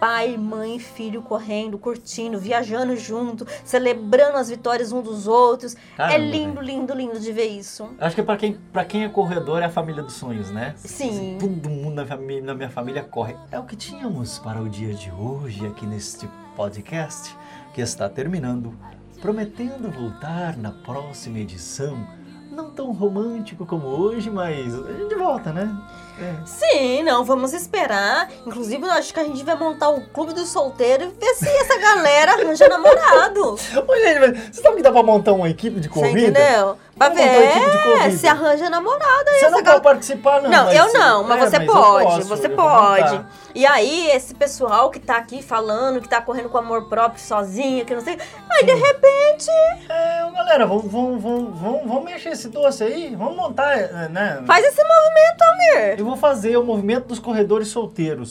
pai, 0.00 0.36
mãe, 0.36 0.78
filho 0.78 1.22
correndo, 1.22 1.78
curtindo, 1.78 2.38
viajando 2.38 2.96
junto, 2.96 3.46
celebrando 3.64 4.38
as 4.38 4.48
vitórias 4.48 4.92
um 4.92 5.02
dos 5.02 5.26
outros. 5.26 5.76
Caramba, 5.96 6.14
é 6.14 6.18
lindo, 6.18 6.60
lindo, 6.60 6.94
lindo 6.94 7.20
de 7.20 7.32
ver 7.32 7.46
isso. 7.46 7.88
Acho 7.98 8.16
que 8.16 8.22
para 8.22 8.36
quem, 8.36 8.58
pra 8.72 8.84
quem 8.84 9.04
é 9.04 9.08
corredor 9.08 9.62
é 9.62 9.66
a 9.66 9.70
família 9.70 10.02
dos 10.02 10.14
sonhos, 10.14 10.50
né? 10.50 10.74
Sim. 10.76 11.38
Todo 11.40 11.68
mundo 11.68 11.94
na, 11.94 12.06
família, 12.06 12.42
na 12.42 12.54
minha 12.54 12.70
família 12.70 13.02
corre. 13.02 13.36
É 13.50 13.58
o 13.58 13.64
que 13.64 13.76
tínhamos 13.76 14.38
para 14.38 14.60
o 14.60 14.68
dia 14.68 14.94
de 14.94 15.10
hoje 15.10 15.66
aqui 15.66 15.86
neste 15.86 16.28
podcast, 16.54 17.36
que 17.74 17.80
está 17.80 18.08
terminando, 18.08 18.74
prometendo 19.20 19.90
voltar 19.90 20.56
na 20.56 20.72
próxima 20.72 21.38
edição. 21.38 22.25
Não 22.56 22.70
tão 22.70 22.90
romântico 22.90 23.66
como 23.66 23.86
hoje, 23.86 24.30
mas 24.30 24.74
a 24.74 24.92
gente 24.94 25.14
volta, 25.14 25.52
né? 25.52 25.70
É. 26.18 26.34
Sim, 26.46 27.02
não, 27.02 27.22
vamos 27.22 27.52
esperar. 27.52 28.30
Inclusive, 28.46 28.82
eu 28.82 28.90
acho 28.92 29.12
que 29.12 29.20
a 29.20 29.24
gente 29.24 29.44
vai 29.44 29.54
montar 29.58 29.90
o 29.90 30.00
clube 30.08 30.32
do 30.32 30.46
solteiro 30.46 31.04
e 31.04 31.08
ver 31.08 31.34
se 31.34 31.46
essa 31.46 31.78
galera 31.78 32.32
arranja 32.32 32.66
namorado. 32.66 33.42
Ô, 33.86 33.96
gente, 33.96 34.20
mas 34.20 34.54
você 34.54 34.62
sabe 34.62 34.76
que 34.76 34.82
dá 34.82 34.90
pra 34.90 35.02
montar 35.02 35.34
uma 35.34 35.50
equipe 35.50 35.78
de 35.78 35.88
Você 35.88 36.00
corrida? 36.00 36.30
entendeu? 36.30 36.78
Pra 36.98 37.10
ver 37.10 37.52
corrida. 37.82 38.10
se 38.16 38.26
arranja 38.26 38.70
namorado 38.70 39.28
aí. 39.28 39.38
Você 39.40 39.50
não 39.50 39.58
essa 39.58 39.70
pode 39.70 39.82
participar, 39.82 40.40
não. 40.42 40.50
Não, 40.50 40.64
mas- 40.64 40.76
eu 40.76 40.92
não, 40.94 41.24
mas 41.24 41.42
é, 41.42 41.50
você 41.50 41.56
eu 41.62 41.66
pode, 41.66 42.04
posso, 42.04 42.24
você 42.28 42.48
pode. 42.48 43.20
E 43.54 43.66
aí, 43.66 44.10
esse 44.10 44.34
pessoal 44.34 44.90
que 44.90 44.98
tá 44.98 45.16
aqui 45.16 45.42
falando, 45.42 46.00
que 46.00 46.08
tá 46.08 46.20
correndo 46.22 46.48
com 46.48 46.56
amor 46.58 46.88
próprio 46.88 47.22
sozinho, 47.22 47.84
que 47.84 47.94
não 47.94 48.00
sei. 48.02 48.18
Aí, 48.50 48.64
de 48.66 48.72
repente, 48.74 49.50
É, 49.90 50.30
galera, 50.34 50.66
vamos, 50.66 50.90
vamos, 50.90 51.22
vamos, 51.22 51.58
vamos, 51.60 51.86
vamos 51.86 52.04
mexer 52.04 52.30
esse 52.30 52.48
doce 52.48 52.82
aí? 52.84 53.14
Vamos 53.14 53.36
montar, 53.36 53.76
é, 53.78 54.08
né? 54.08 54.42
faz 54.46 54.64
esse 54.64 54.82
movimento, 54.82 55.42
Almir. 55.42 55.98
Eu 55.98 56.04
vou 56.04 56.16
fazer 56.16 56.56
o 56.56 56.64
movimento 56.64 57.08
dos 57.08 57.18
corredores 57.18 57.68
solteiros. 57.68 58.30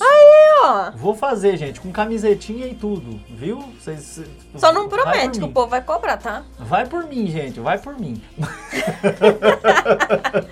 Ó. 0.63 0.91
Vou 0.95 1.13
fazer, 1.15 1.55
gente, 1.57 1.79
com 1.79 1.91
camisetinha 1.91 2.65
e 2.67 2.73
tudo, 2.75 3.19
viu? 3.29 3.57
Vocês, 3.79 3.99
cês- 4.01 4.27
Só 4.55 4.71
não 4.71 4.87
promete 4.89 5.37
que 5.39 5.45
o 5.45 5.51
povo 5.51 5.67
vai 5.67 5.81
cobrar, 5.81 6.17
tá? 6.17 6.43
Vai 6.57 6.85
por 6.87 7.03
mim, 7.05 7.27
gente, 7.27 7.59
vai 7.59 7.77
por 7.77 7.99
mim. 7.99 8.21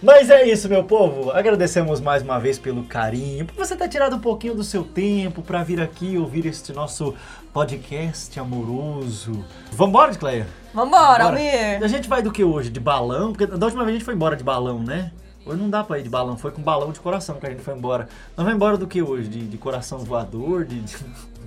Mas 0.00 0.30
é 0.30 0.46
isso, 0.46 0.68
meu 0.68 0.84
povo. 0.84 1.30
Agradecemos 1.32 2.00
mais 2.00 2.22
uma 2.22 2.38
vez 2.38 2.56
pelo 2.58 2.84
carinho, 2.84 3.44
por 3.46 3.56
você 3.56 3.74
ter 3.76 3.88
tirado 3.88 4.14
um 4.16 4.20
pouquinho 4.20 4.54
do 4.54 4.62
seu 4.62 4.84
tempo 4.84 5.42
para 5.42 5.62
vir 5.64 5.80
aqui 5.80 6.16
ouvir 6.16 6.46
este 6.46 6.72
nosso 6.72 7.14
podcast 7.52 8.38
amoroso. 8.38 9.44
Vambora, 9.72 10.14
Cleia? 10.14 10.46
Vambora, 10.72 11.24
Bora. 11.24 11.36
Almir. 11.36 11.82
A 11.82 11.88
gente 11.88 12.08
vai 12.08 12.22
do 12.22 12.30
que 12.30 12.44
hoje? 12.44 12.70
De 12.70 12.78
balão? 12.78 13.32
Porque 13.32 13.46
da 13.46 13.66
última 13.66 13.82
vez 13.84 13.96
a 13.96 13.98
gente 13.98 14.04
foi 14.04 14.14
embora 14.14 14.36
de 14.36 14.44
balão, 14.44 14.78
né? 14.80 15.10
Hoje 15.44 15.60
não 15.60 15.70
dá 15.70 15.82
pra 15.82 15.98
ir 15.98 16.02
de 16.02 16.10
balão, 16.10 16.36
foi 16.36 16.50
com 16.52 16.62
balão 16.62 16.92
de 16.92 17.00
coração 17.00 17.36
que 17.36 17.46
a 17.46 17.50
gente 17.50 17.62
foi 17.62 17.74
embora. 17.74 18.04
Nós 18.36 18.44
vamos 18.44 18.54
embora 18.54 18.76
do 18.76 18.86
que 18.86 19.02
hoje? 19.02 19.28
De, 19.28 19.46
de 19.46 19.58
coração 19.58 19.98
voador? 19.98 20.64
De, 20.64 20.78
de- 20.80 20.96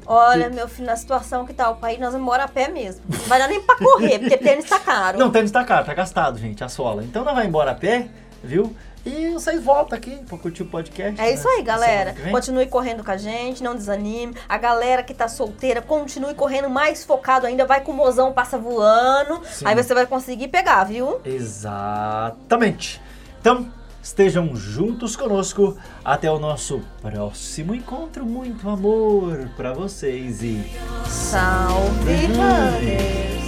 Olha, 0.05 0.49
meu 0.49 0.67
filho, 0.67 0.87
na 0.87 0.95
situação 0.95 1.45
que 1.45 1.53
tá 1.53 1.69
o 1.69 1.75
país, 1.75 1.99
nós 1.99 2.11
vamos 2.11 2.25
embora 2.25 2.43
a 2.43 2.47
pé 2.47 2.67
mesmo. 2.67 3.01
Não 3.07 3.25
vai 3.27 3.39
dar 3.39 3.47
nem 3.47 3.61
pra 3.61 3.77
correr, 3.77 4.19
porque 4.19 4.37
tênis 4.37 4.65
tá 4.65 4.79
caro. 4.79 5.17
Não, 5.17 5.31
tênis 5.31 5.51
tá 5.51 5.63
caro, 5.63 5.85
tá 5.85 5.93
gastado, 5.93 6.37
gente, 6.37 6.63
a 6.63 6.69
sola. 6.69 7.03
Então 7.03 7.23
nós 7.23 7.33
vamos 7.33 7.47
embora 7.47 7.71
a 7.71 7.75
pé, 7.75 8.07
viu? 8.43 8.75
E 9.05 9.29
vocês 9.29 9.63
voltam 9.63 9.97
aqui 9.97 10.15
pra 10.27 10.37
curtir 10.37 10.61
o 10.61 10.67
podcast. 10.67 11.19
É 11.19 11.33
isso 11.33 11.47
né? 11.47 11.55
aí, 11.55 11.63
galera. 11.63 12.15
Continue 12.29 12.67
correndo 12.67 13.03
com 13.03 13.09
a 13.09 13.17
gente, 13.17 13.63
não 13.63 13.75
desanime. 13.75 14.35
A 14.47 14.57
galera 14.59 15.01
que 15.01 15.13
tá 15.13 15.27
solteira, 15.27 15.81
continue 15.81 16.35
correndo 16.35 16.69
mais 16.69 17.03
focado 17.03 17.47
ainda. 17.47 17.65
Vai 17.65 17.81
com 17.81 17.91
o 17.91 17.95
mozão, 17.95 18.31
passa 18.31 18.59
voando. 18.59 19.41
Sim. 19.45 19.65
Aí 19.65 19.75
você 19.75 19.93
vai 19.93 20.05
conseguir 20.05 20.49
pegar, 20.49 20.83
viu? 20.83 21.19
Exatamente. 21.25 23.01
Então, 23.39 23.71
estejam 24.01 24.55
juntos 24.55 25.15
conosco 25.15 25.77
até 26.03 26.31
o 26.31 26.39
nosso 26.39 26.81
próximo 27.01 27.75
encontro. 27.75 28.25
Muito 28.25 28.69
amor 28.69 29.49
pra 29.55 29.73
vocês 29.73 30.41
e 30.41 30.61
Salve, 31.07 32.27
runners! 32.27 33.41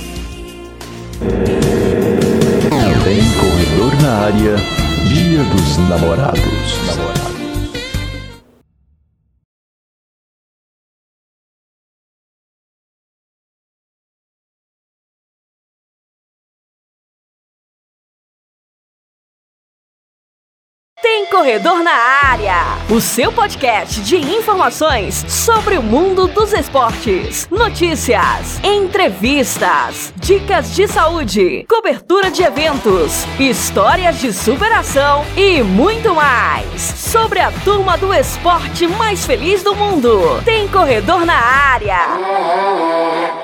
Tem 3.03 3.19
corredor 3.33 4.01
na 4.01 4.13
área. 4.25 4.55
Dia 5.09 5.43
dos 5.43 5.77
namorados. 5.89 7.12
Corredor 21.33 21.81
na 21.81 21.91
Área, 21.91 22.61
o 22.91 23.01
seu 23.01 23.31
podcast 23.31 24.01
de 24.01 24.17
informações 24.17 25.25
sobre 25.27 25.79
o 25.79 25.81
mundo 25.81 26.27
dos 26.27 26.53
esportes, 26.53 27.49
notícias, 27.49 28.63
entrevistas, 28.63 30.13
dicas 30.15 30.75
de 30.75 30.87
saúde, 30.87 31.65
cobertura 31.67 32.29
de 32.29 32.43
eventos, 32.43 33.25
histórias 33.39 34.19
de 34.19 34.31
superação 34.31 35.25
e 35.35 35.63
muito 35.63 36.13
mais 36.13 36.79
sobre 36.79 37.39
a 37.39 37.51
turma 37.51 37.97
do 37.97 38.13
esporte 38.13 38.85
mais 38.85 39.25
feliz 39.25 39.63
do 39.63 39.73
mundo. 39.73 40.39
Tem 40.45 40.67
Corredor 40.67 41.25
na 41.25 41.33
Área. 41.33 43.42